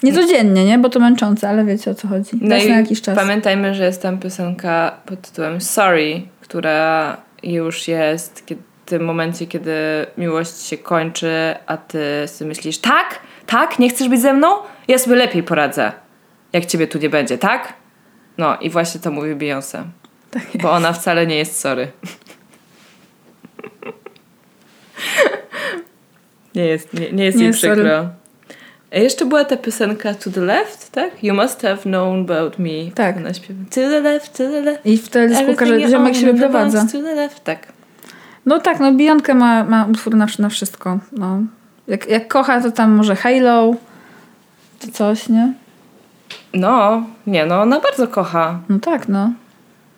[0.03, 0.79] Nie codziennie, nie?
[0.79, 2.31] Bo to męczące, ale wiecie o co chodzi.
[2.41, 3.17] No Raz na jakiś czas.
[3.17, 9.47] pamiętajmy, że jest tam piosenka pod tytułem Sorry, która już jest kiedy, w tym momencie,
[9.47, 9.73] kiedy
[10.19, 14.49] miłość się kończy, a ty sobie myślisz, tak, tak, nie chcesz być ze mną?
[14.89, 15.93] Ja sobie lepiej poradzę,
[16.53, 17.73] jak ciebie tu nie będzie, tak?
[18.39, 19.83] No i właśnie to mówi Beyoncé.
[20.31, 21.89] Tak Bo ona wcale nie jest sorry.
[26.55, 28.09] nie jest, nie, nie jest Nie jej jest sorry.
[28.93, 31.25] A jeszcze była ta piosenka To the Left, tak?
[31.25, 32.91] You must have known about me.
[32.95, 33.17] Tak.
[33.17, 34.87] Ona śpiewa To the left, to the left.
[34.87, 36.87] I w teledysku you ziomek się wyprowadza.
[36.93, 37.67] To the left, tak.
[38.47, 40.99] No tak, no Bionka ma, ma utwór na, na wszystko.
[41.13, 41.39] No.
[41.89, 43.75] Jak, jak kocha, to tam może Halo,
[44.79, 45.53] czy coś, nie?
[46.55, 48.61] No, nie no, ona bardzo kocha.
[48.69, 49.33] No tak, no.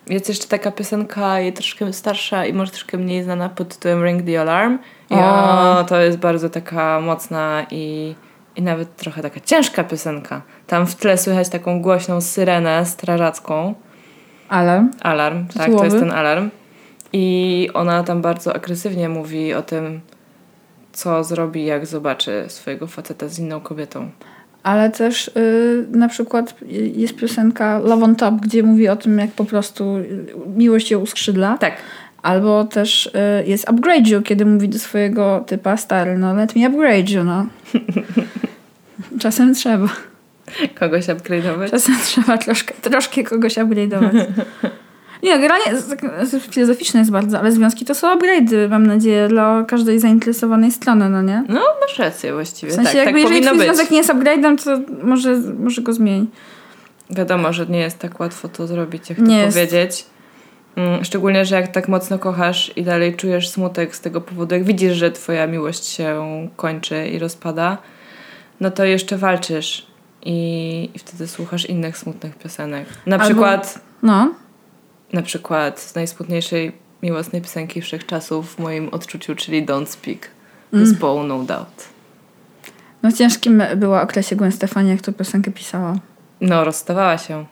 [0.07, 4.25] Jest jeszcze taka piosenka, jej troszkę starsza i może troszkę mniej znana pod tytułem Ring
[4.25, 4.77] the Alarm.
[5.09, 8.15] I o, to jest bardzo taka mocna i,
[8.55, 10.41] i nawet trochę taka ciężka piosenka.
[10.67, 13.75] Tam w tle słychać taką głośną syrenę strażacką.
[14.49, 14.91] Alarm.
[15.01, 16.49] Alarm, tak, to jest ten alarm.
[17.13, 20.01] I ona tam bardzo agresywnie mówi o tym,
[20.91, 24.11] co zrobi, jak zobaczy swojego faceta z inną kobietą.
[24.63, 26.55] Ale też yy, na przykład
[26.95, 29.95] jest piosenka Love on Top, gdzie mówi o tym, jak po prostu
[30.55, 31.57] miłość ją uskrzydla.
[31.57, 31.73] Tak.
[32.21, 33.11] Albo też y,
[33.45, 37.45] jest Upgrade You, kiedy mówi do swojego typa stary, no let me upgrade you, no.
[39.21, 39.87] Czasem trzeba.
[40.79, 41.69] Kogoś upgrade'ować?
[41.71, 44.25] Czasem trzeba troszkę, troszkę kogoś upgrade'ować.
[45.23, 45.63] Nie, granie
[46.51, 51.21] filozoficzne jest bardzo, ale związki to są upgrade'y, mam nadzieję, dla każdej zainteresowanej strony, no
[51.21, 51.43] nie?
[51.49, 52.71] No, masz rację właściwie.
[52.71, 53.67] W sensie, tak, jakby tak jeżeli twój być.
[53.67, 56.27] związek nie jest upgrade'em, to może, może go zmień.
[57.09, 59.57] Wiadomo, że nie jest tak łatwo to zrobić, jak nie to jest.
[59.57, 60.05] powiedzieć.
[60.75, 64.63] Mm, szczególnie, że jak tak mocno kochasz i dalej czujesz smutek z tego powodu, jak
[64.63, 66.21] widzisz, że twoja miłość się
[66.55, 67.77] kończy i rozpada,
[68.59, 69.87] no to jeszcze walczysz
[70.21, 72.85] i, i wtedy słuchasz innych smutnych piosenek.
[73.05, 73.79] Na Albo, przykład...
[74.03, 74.33] No.
[75.13, 76.71] Na przykład z najsmutniejszej
[77.03, 80.27] miłosnej piosenki wszechczasów w moim odczuciu, czyli Don't Speak.
[80.73, 80.85] Mm.
[80.85, 81.89] Zespołu No Doubt.
[83.03, 85.95] No ciężkim była okresie Gwen Stefani, jak tę piosenkę pisała.
[86.41, 87.45] No, rozstawała się.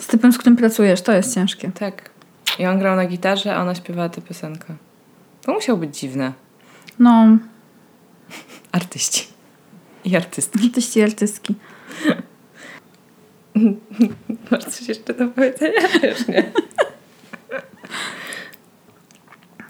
[0.00, 1.70] Z typem, z którym pracujesz, to jest ciężkie.
[1.72, 2.10] Tak.
[2.58, 4.74] I on grał na gitarze, a ona śpiewała tę piosenkę.
[5.42, 6.32] To musiało być dziwne.
[6.98, 7.38] No.
[8.72, 9.26] Artyści.
[10.04, 10.64] I artystki.
[10.64, 11.54] Artyści i artystki.
[14.50, 15.80] Masz coś jeszcze do powiedzenia?
[16.02, 16.52] Już nie.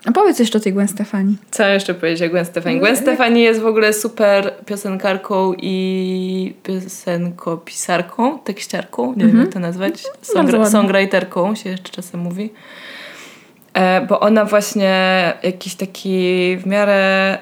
[0.05, 1.37] A powiedz jeszcze o tej Gwen Stefani.
[1.51, 2.81] Co jeszcze powiedzieć o Gwen Stefani?
[2.81, 9.45] Gwen Stefani jest w ogóle super piosenkarką i piosenkopisarką, tekściarką, nie wiem mhm.
[9.45, 12.53] jak to nazwać, Songra- songwriterką się jeszcze czasem mówi.
[13.75, 17.39] E, bo ona właśnie jakiś taki w miarę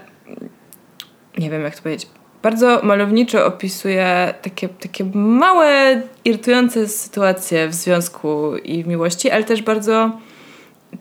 [1.39, 2.09] nie wiem jak to powiedzieć,
[2.43, 9.63] bardzo malowniczo opisuje takie, takie małe, irytujące sytuacje w związku i w miłości, ale też
[9.63, 10.11] bardzo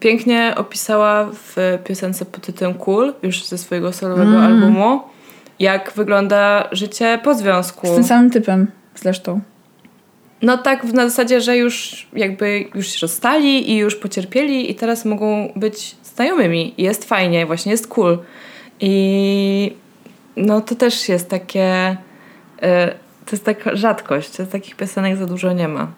[0.00, 4.44] pięknie opisała w piosence pod tytułem Cool, już ze swojego solowego mm.
[4.44, 5.00] albumu,
[5.58, 7.86] jak wygląda życie po związku.
[7.86, 9.40] Z tym samym typem zresztą.
[10.42, 15.04] No tak, na zasadzie, że już jakby już się rozstali i już pocierpieli i teraz
[15.04, 16.74] mogą być znajomymi.
[16.78, 18.18] Jest fajnie, właśnie jest cool.
[18.80, 19.76] I
[20.36, 21.96] no to też jest takie...
[22.62, 22.66] Y,
[23.26, 24.32] to jest taka rzadkość.
[24.52, 25.92] Takich piosenek za dużo nie ma.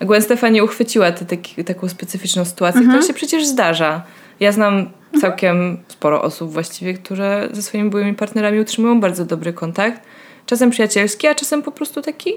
[0.00, 2.98] Gwen Stefani uchwyciła tę taką specyficzną sytuację, mhm.
[2.98, 4.02] która się przecież zdarza.
[4.40, 4.90] Ja znam
[5.20, 10.00] całkiem sporo osób właściwie, które ze swoimi byłymi partnerami utrzymują bardzo dobry kontakt.
[10.46, 12.32] Czasem przyjacielski, a czasem po prostu taki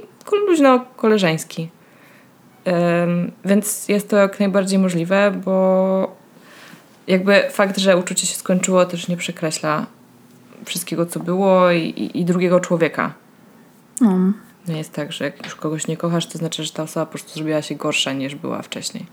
[0.47, 1.69] luźno-koleżeński.
[2.65, 6.15] Um, więc jest to jak najbardziej możliwe, bo
[7.07, 9.85] jakby fakt, że uczucie się skończyło też nie przekreśla
[10.65, 13.13] wszystkiego, co było i, i, drugiego człowieka.
[14.01, 14.33] No.
[14.67, 17.11] Nie jest tak, że jak już kogoś nie kochasz, to znaczy, że ta osoba po
[17.11, 19.05] prostu zrobiła się gorsza niż była wcześniej.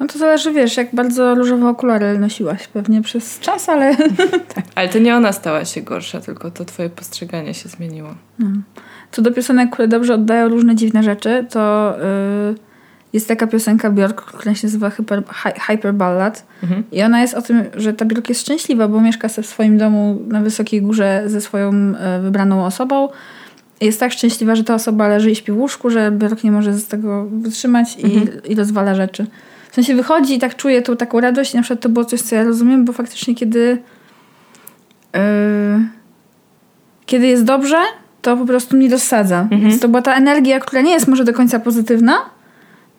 [0.00, 3.96] No to zależy, wiesz, jak bardzo różowe okulary nosiłaś pewnie przez czas, ale...
[4.54, 4.64] tak.
[4.74, 8.14] Ale to nie ona stała się gorsza, tylko to twoje postrzeganie się zmieniło.
[8.38, 8.46] No.
[9.12, 11.94] Co do piosenek, które dobrze oddają różne dziwne rzeczy, to
[12.48, 12.54] yy,
[13.12, 15.22] jest taka piosenka Björk, która się nazywa Hyper,
[15.66, 16.82] Hyper Ballad mhm.
[16.92, 20.22] i ona jest o tym, że ta Björk jest szczęśliwa, bo mieszka w swoim domu
[20.28, 23.08] na wysokiej górze ze swoją yy, wybraną osobą
[23.84, 26.72] jest tak szczęśliwa, że ta osoba leży i śpi w łóżku, że Bjork nie może
[26.72, 28.42] z tego wytrzymać i, mhm.
[28.48, 29.26] i rozwala rzeczy.
[29.70, 32.22] W sensie wychodzi i tak czuje tą taką radość i na przykład to było coś,
[32.22, 33.78] co ja rozumiem, bo faktycznie kiedy
[35.14, 35.20] yy,
[37.06, 37.76] kiedy jest dobrze,
[38.22, 39.40] to po prostu mnie rozsadza.
[39.40, 39.60] Mhm.
[39.60, 42.18] Więc to była ta energia, która nie jest może do końca pozytywna,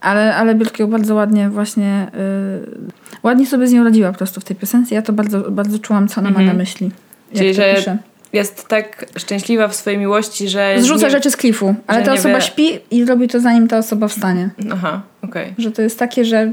[0.02, 2.92] ale, ale Bjork ją bardzo ładnie właśnie yy,
[3.24, 4.96] ładnie sobie z nią radziła po prostu w tej piosence.
[4.96, 6.46] Ja to bardzo, bardzo czułam, co ona mhm.
[6.46, 6.92] ma na myśli.
[7.34, 7.98] Czyli, że pisze
[8.34, 10.76] jest tak szczęśliwa w swojej miłości, że.
[10.80, 12.42] Zrzuca nie, rzeczy z klifu, ale ta osoba wie...
[12.42, 14.50] śpi i robi to zanim ta osoba wstanie.
[14.72, 15.44] Aha, okej.
[15.44, 15.56] Okay.
[15.58, 16.52] Że to jest takie, że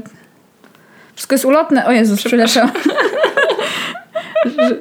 [1.15, 1.85] wszystko jest ulotne.
[1.85, 2.71] O Jezus, przepraszam.
[4.57, 4.79] że,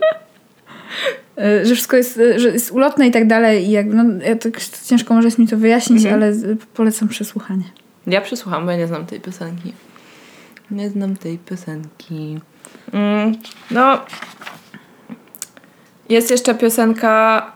[1.45, 3.69] e, że wszystko jest, że jest ulotne i tak dalej.
[3.69, 4.49] I jak, no, ja to,
[4.87, 6.23] ciężko może jest mi to wyjaśnić, mhm.
[6.23, 7.65] ale polecam przesłuchanie.
[8.07, 9.73] Ja przesłucham, bo ja nie znam tej piosenki.
[10.71, 12.41] Nie znam tej piosenki.
[12.93, 13.35] Mm,
[13.71, 14.01] no,
[16.13, 17.47] jest jeszcze piosenka,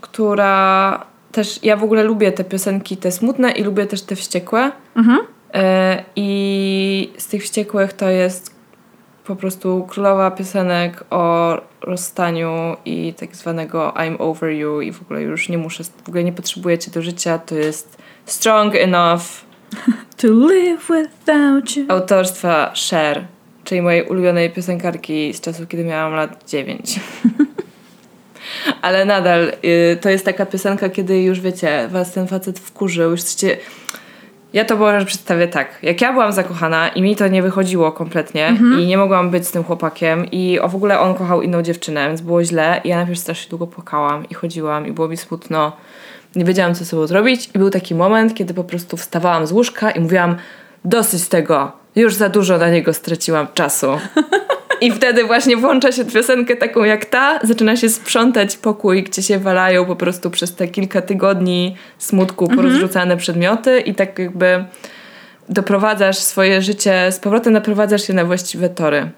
[0.00, 4.72] która też, ja w ogóle lubię te piosenki, te smutne i lubię też te wściekłe.
[4.96, 5.18] Mhm.
[5.54, 8.54] E, I z tych wściekłych to jest
[9.24, 15.22] po prostu królowa piosenek o rozstaniu i tak zwanego I'm over you i w ogóle
[15.22, 17.38] już nie muszę, w ogóle nie potrzebuję cię do życia.
[17.38, 17.96] To jest
[18.26, 19.22] Strong Enough
[20.20, 21.84] to live without you.
[21.88, 23.24] Autorstwa Cher,
[23.64, 27.00] czyli mojej ulubionej piosenkarki z czasów, kiedy miałam lat 9.
[28.82, 33.20] Ale nadal y, to jest taka piosenka, kiedy już wiecie, was ten facet wkurzył, już
[33.20, 33.56] jesteście...
[34.52, 35.78] Ja to może przedstawię tak.
[35.82, 38.80] Jak ja byłam zakochana i mi to nie wychodziło kompletnie Mhm.
[38.80, 42.08] i nie mogłam być z tym chłopakiem i o w ogóle on kochał inną dziewczynę,
[42.08, 45.72] więc było źle i ja najpierw strasznie długo płakałam i chodziłam i było mi smutno.
[46.36, 49.52] Nie wiedziałam, co ze sobą zrobić i był taki moment, kiedy po prostu wstawałam z
[49.52, 50.36] łóżka i mówiłam
[50.84, 53.86] dosyć tego, już za dużo na niego straciłam czasu.
[54.80, 59.38] I wtedy właśnie włącza się piosenkę taką jak ta, zaczyna się sprzątać pokój, gdzie się
[59.38, 64.64] walają po prostu przez te kilka tygodni smutku porozrzucane przedmioty i tak jakby
[65.48, 69.10] doprowadzasz swoje życie, z powrotem naprowadzasz je na właściwe tory.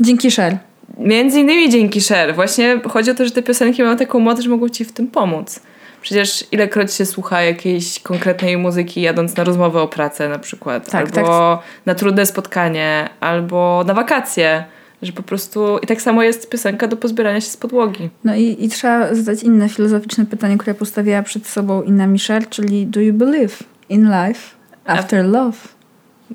[0.00, 0.56] Dzięki Sher.
[0.98, 2.34] Między innymi dzięki Cher.
[2.34, 5.06] Właśnie chodzi o to, że te piosenki mają taką moc, że mogą ci w tym
[5.06, 5.60] pomóc.
[6.02, 11.18] Przecież ilekroć się słucha jakiejś konkretnej muzyki jadąc na rozmowę o pracę na przykład, Tak,
[11.18, 14.64] albo na trudne spotkanie, albo na wakacje,
[15.02, 18.10] że po prostu i tak samo jest piosenka do pozbierania się z podłogi.
[18.24, 22.86] No i, i trzeba zadać inne filozoficzne pytanie, które postawiła przed sobą inna Michelle, czyli
[22.86, 23.54] do you believe
[23.88, 24.40] in life
[24.86, 25.58] after love?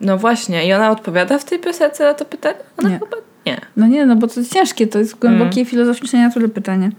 [0.02, 2.58] No właśnie, i ona odpowiada w tej piosence na to pytanie?
[2.78, 3.00] Ona Nie.
[3.00, 3.62] chyba nie.
[3.78, 6.92] No nie, no bo to jest ciężkie, to jest głębokie filozoficznej natury pytanie.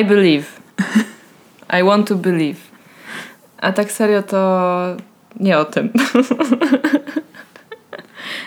[0.00, 0.44] I believe.
[1.80, 2.58] I want to believe.
[3.58, 4.96] A tak serio to
[5.40, 5.90] nie o tym.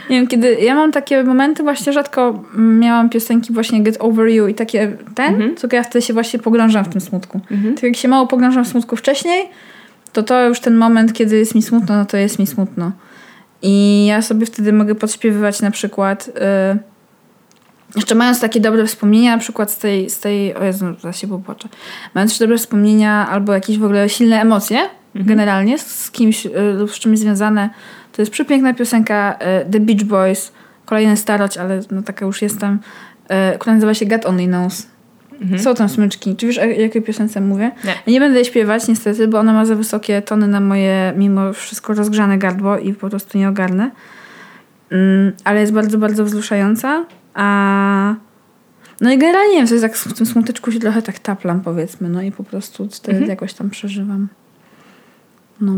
[0.10, 4.48] Nie wiem, kiedy ja mam takie momenty, właśnie rzadko miałam piosenki właśnie Get Over You
[4.48, 5.56] i takie ten, Mhm.
[5.56, 7.40] tylko ja wtedy się właśnie pogrążam w tym smutku.
[7.76, 9.50] Tak jak się mało pogrążam w smutku wcześniej,
[10.14, 12.92] to to już ten moment, kiedy jest mi smutno, no to jest mi smutno.
[13.62, 16.28] I ja sobie wtedy mogę podśpiewywać na przykład...
[16.28, 16.95] y,
[17.96, 21.28] jeszcze mając takie dobre wspomnienia, na przykład z tej, z tej o Jezu, zaraz się
[21.28, 21.70] popłaczę.
[22.14, 24.80] Mając jeszcze dobre wspomnienia albo jakieś w ogóle silne emocje,
[25.16, 27.70] generalnie z, kimś y, lub z czymś związane,
[28.12, 30.52] to jest przepiękna piosenka y, The Beach Boys,
[30.86, 32.80] kolejny starość, ale no taka już jestem,
[33.54, 34.88] y, która nazywa się God Only Knows.
[35.58, 36.36] Są tam smyczki.
[36.36, 37.72] Czy wiesz, o jakiej piosence mówię?
[37.84, 37.90] Nie.
[38.06, 41.54] Ja nie będę jej śpiewać niestety, bo ona ma za wysokie tony na moje, mimo
[41.54, 43.92] wszystko rozgrzane gardło i po prostu nie ogarnę.
[44.92, 47.06] Mm, ale jest bardzo, bardzo wzruszająca.
[47.36, 48.16] A...
[49.02, 52.10] No i generalnie nie wiem, jest tak w tym smuteczku się trochę tak taplam powiedzmy,
[52.10, 54.28] no i po prostu wtedy jakoś tam przeżywam.
[55.62, 55.72] No.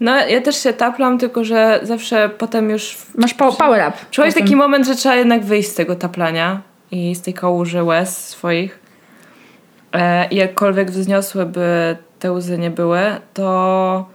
[0.00, 3.96] No, ja też się taplam, tylko że zawsze potem już Masz po- power up.
[4.10, 4.44] przychodzi potem.
[4.44, 6.60] taki moment, że trzeba jednak wyjść z tego taplania
[6.90, 8.78] i z tej kałuży łez swoich.
[9.92, 13.00] E, I jakkolwiek wzniosłe by te łzy nie były,
[13.34, 14.08] to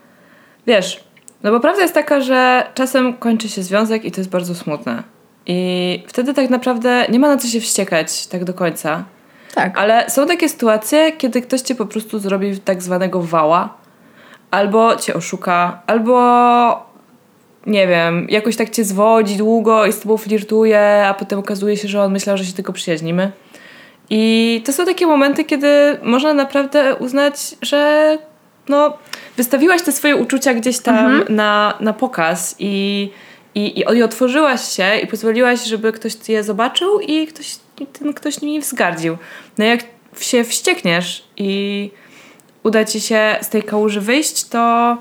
[0.68, 1.04] wiesz,
[1.44, 5.04] no bo prawda jest taka, że czasem kończy się związek i to jest bardzo smutne.
[5.52, 9.04] I wtedy tak naprawdę nie ma na co się wściekać tak do końca.
[9.56, 9.78] Tak.
[9.78, 13.74] Ale są takie sytuacje, kiedy ktoś cię po prostu zrobi tak zwanego wała,
[14.52, 16.92] albo cię oszuka, albo
[17.66, 21.88] nie wiem, jakoś tak cię zwodzi długo i z tobą flirtuje, a potem okazuje się,
[21.88, 23.32] że on myślał, że się tylko przyjaźnimy.
[24.10, 28.18] I to są takie momenty, kiedy można naprawdę uznać, że
[28.70, 28.98] no,
[29.38, 33.10] wystawiłaś te swoje uczucia gdzieś tam na, na pokaz i,
[33.56, 37.56] i, i, i otworzyłaś się i pozwoliłaś, żeby ktoś je zobaczył i ktoś,
[38.00, 39.18] ten ktoś nimi wzgardził.
[39.58, 39.84] No jak
[40.20, 41.92] się wściekniesz i
[42.64, 44.98] uda ci się z tej kałuży wyjść, to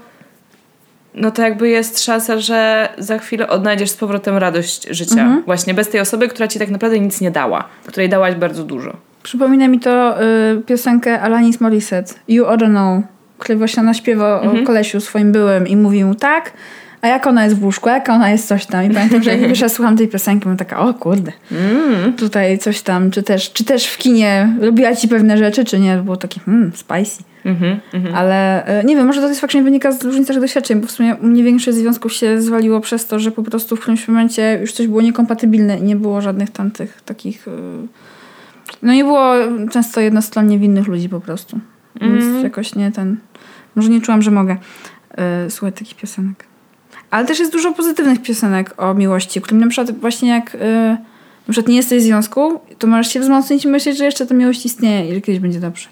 [1.14, 5.14] no to jakby jest szansa, że za chwilę odnajdziesz z powrotem radość życia.
[5.46, 8.96] Właśnie bez tej osoby, która ci tak naprawdę nic nie dała, której dałaś bardzo dużo.
[9.22, 13.03] Przypomina mi to y, piosenkę Alanis Morissette, You Oughta Know,
[13.38, 16.53] który właśnie ona śpiewa o kolesiu swoim byłym i mówi mu tak,
[17.03, 18.84] a jak ona jest w łóżku, jak ona jest coś tam.
[18.84, 21.32] I pamiętam, że jak pierwszy raz słucham tej piosenki, mam taka, o kurde,
[22.16, 25.96] tutaj coś tam, czy też, czy też w kinie robiła ci pewne rzeczy, czy nie,
[25.96, 27.22] było takie, hmm, spicy.
[27.44, 28.14] Mhm, mhm.
[28.14, 30.90] Ale e, nie wiem, może to jest faktycznie wynika z różnic naszych doświadczeń, bo w
[30.90, 34.59] sumie u mnie większość związków się zwaliło przez to, że po prostu w którymś momencie
[34.61, 37.48] już coś było niekompatybilne i nie było żadnych tamtych takich...
[37.48, 37.51] e,
[38.82, 39.34] No nie było
[39.72, 41.61] często jednostronnie winnych ludzi po prostu.
[42.01, 43.16] Więc jakoś nie ten...
[43.76, 44.57] Może nie czułam, że mogę
[45.11, 46.49] e, słuchać takich piosenek.
[47.11, 50.97] Ale też jest dużo pozytywnych piosenek o miłości, którym na przykład właśnie jak e,
[51.49, 54.35] na przykład nie jesteś w związku, to możesz się wzmocnić i myśleć, że jeszcze ta
[54.35, 55.89] miłość istnieje i że kiedyś będzie dobrze.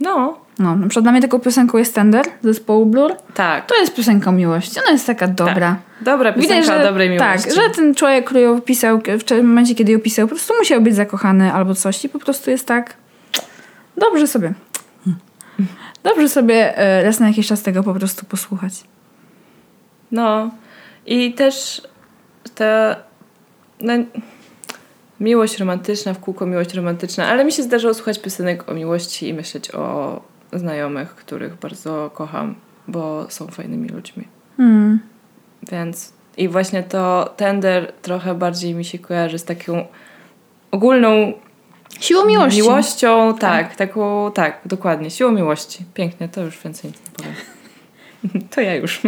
[0.00, 3.12] No, No, na przykład dla mnie taką piosenką jest Tender zespołu Blur.
[3.34, 3.66] tak.
[3.66, 4.80] To jest piosenka o miłości.
[4.84, 5.76] Ona jest taka dobra.
[6.00, 7.44] Dobra piosenka o dobrej miłości.
[7.44, 10.80] Tak, że ten człowiek, który ją pisał, w momencie, kiedy ją pisał, po prostu musiał
[10.80, 12.94] być zakochany albo coś i po prostu jest tak
[13.96, 14.52] dobrze sobie.
[16.02, 18.72] Dobrze sobie e, raz na jakiś czas tego po prostu posłuchać.
[20.12, 20.50] No
[21.06, 21.82] i też
[22.54, 22.96] ta
[23.80, 23.92] no,
[25.20, 29.34] miłość romantyczna, w kółko miłość romantyczna, ale mi się zdarzało słuchać piosenek o miłości i
[29.34, 30.20] myśleć o
[30.52, 32.54] znajomych, których bardzo kocham,
[32.88, 34.28] bo są fajnymi ludźmi.
[34.56, 35.00] Hmm.
[35.72, 39.86] Więc i właśnie to tender trochę bardziej mi się kojarzy z taką
[40.70, 41.32] ogólną
[42.00, 42.62] Siłą miłości.
[42.62, 45.84] Miłością, tak, taką, tak, dokładnie, siłą miłości.
[45.94, 47.34] Pięknie, to już więcej nic nie powiem.
[48.54, 49.00] To ja już.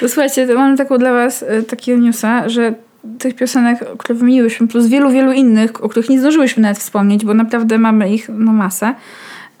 [0.00, 2.74] To słuchajcie, to mam taką dla was y, takiego newsa, że
[3.18, 7.34] tych piosenek, które wymieniłyśmy, plus wielu, wielu innych, o których nie zdążyłyśmy nawet wspomnieć, bo
[7.34, 8.94] naprawdę mamy ich no masę,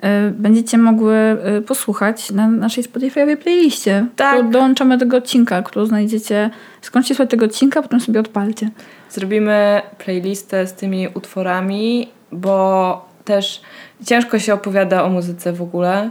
[0.04, 4.06] y, będziecie mogły y, posłuchać na naszej Spotify'owej playliście.
[4.16, 4.50] Tak.
[4.50, 6.50] Dołączamy do tego odcinka, którą znajdziecie.
[6.82, 8.70] Skończcie sobie tego odcinka, potem sobie odpalcie.
[9.10, 13.60] Zrobimy playlistę z tymi utworami, bo też
[14.06, 16.10] ciężko się opowiada o muzyce w ogóle.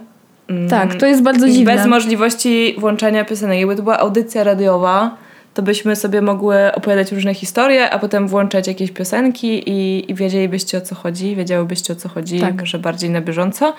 [0.50, 1.76] Mm, Tak, to jest bardzo dziwne.
[1.76, 3.60] Bez możliwości włączania piosenek.
[3.60, 5.18] Jakby to była audycja radiowa,
[5.54, 10.78] to byśmy sobie mogły opowiadać różne historie, a potem włączać jakieś piosenki i, i wiedzielibyście
[10.78, 12.60] o co chodzi, wiedziałybyście o co chodzi, Tak.
[12.60, 13.74] może bardziej na bieżąco.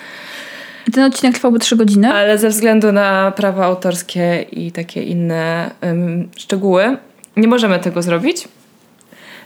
[0.88, 2.12] I ten odcinek trwałby 3 godziny.
[2.12, 6.96] Ale ze względu na prawa autorskie i takie inne ym, szczegóły,
[7.36, 8.48] nie możemy tego zrobić.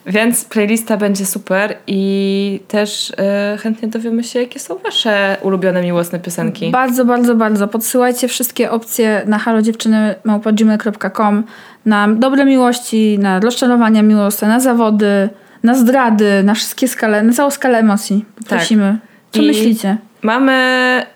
[0.07, 3.14] Więc playlista będzie super i też y,
[3.59, 6.70] chętnie dowiemy się, jakie są wasze ulubione miłosne piosenki.
[6.70, 7.68] Bardzo, bardzo, bardzo.
[7.68, 11.44] Podsyłajcie wszystkie opcje na halodziewczyny.gmail.com
[11.86, 15.28] na dobre miłości, na rozczarowania miłosne, na zawody,
[15.62, 18.24] na zdrady, na wszystkie skale, na całą skalę emocji.
[18.48, 18.98] Prosimy.
[19.30, 19.96] Co I- myślicie?
[20.22, 20.62] Mamy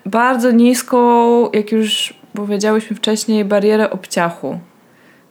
[0.05, 4.59] bardzo niską, jak już powiedziałyśmy wcześniej, barierę obciachu.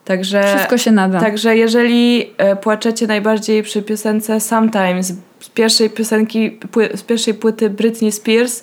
[0.07, 1.20] Także, Wszystko się nada.
[1.20, 6.59] także jeżeli e, płaczecie najbardziej przy piosence Sometimes z pierwszej piosenki,
[6.94, 8.62] z pierwszej płyty Britney Spears,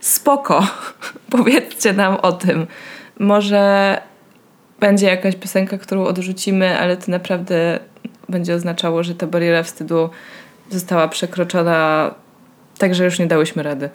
[0.00, 0.66] spoko.
[1.36, 2.66] Powiedzcie nam o tym.
[3.18, 3.96] Może
[4.80, 7.78] będzie jakaś piosenka, którą odrzucimy, ale to naprawdę
[8.28, 10.10] będzie oznaczało, że ta bariera wstydu
[10.70, 12.10] została przekroczona
[12.78, 13.90] tak, że już nie dałyśmy rady.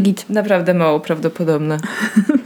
[0.00, 0.30] Git.
[0.30, 1.78] Naprawdę mało prawdopodobne.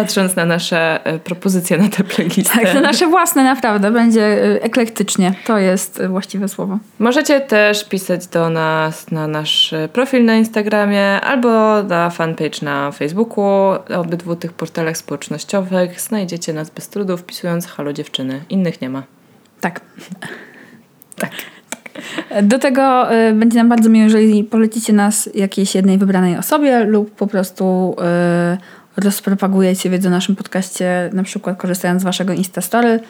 [0.00, 2.60] Patrząc na nasze e, propozycje na tę playlistę.
[2.60, 3.90] Tak, to nasze własne naprawdę.
[3.90, 5.34] Będzie y, eklektycznie.
[5.46, 6.78] To jest y, właściwe słowo.
[6.98, 12.92] Możecie też pisać do nas na nasz e, profil na Instagramie albo na fanpage na
[12.92, 13.72] Facebooku.
[13.88, 18.40] Na obydwu tych portalach społecznościowych znajdziecie nas bez trudu wpisując Halo Dziewczyny.
[18.50, 19.02] Innych nie ma.
[19.60, 19.80] Tak.
[21.16, 21.30] Tak.
[22.42, 27.26] Do tego będzie nam bardzo miło, jeżeli polecicie nas jakiejś jednej wybranej osobie lub po
[27.26, 27.96] prostu
[28.96, 33.00] rozpropagujecie wiedzę o naszym podcaście, na przykład korzystając z waszego Instastory.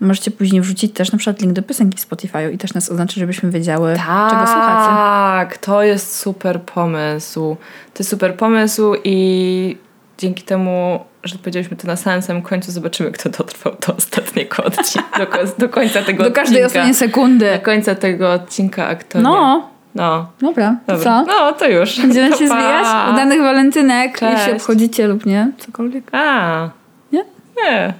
[0.00, 3.16] Możecie później wrzucić też na przykład link do piosenki w Spotify'u i też nas oznaczyć,
[3.16, 3.92] żebyśmy wiedziały,
[4.30, 4.88] czego słuchacie.
[4.96, 7.56] Tak, to jest super pomysł.
[7.94, 9.76] To jest super pomysł i
[10.18, 15.18] dzięki temu, że powiedzieliśmy to na samym, samym końcu, zobaczymy, kto dotrwał do ostatniego odcinka,
[15.18, 16.66] do, końca- do końca tego Do każdej odcinka.
[16.66, 17.50] ostatniej sekundy.
[17.58, 19.24] Do końca tego odcinka, a kto nie.
[19.24, 20.76] No, No, dobra.
[20.86, 21.04] To dobra.
[21.04, 21.24] co?
[21.32, 22.00] No, to już.
[22.00, 22.54] Będziemy To się pa.
[22.54, 22.86] zwijać?
[23.12, 24.38] Udanych walentynek, Cześć.
[24.38, 25.50] jeśli obchodzicie lub nie.
[25.58, 26.04] Cokolwiek.
[26.14, 26.68] A,
[27.12, 27.24] Nie?
[27.64, 27.94] nie.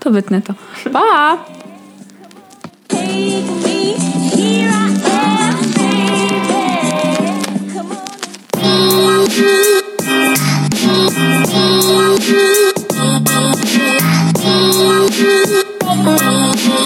[0.00, 0.54] To wytnę to.
[0.92, 1.36] Pa!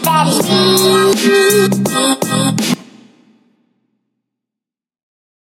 [0.02, 2.19] Daddy.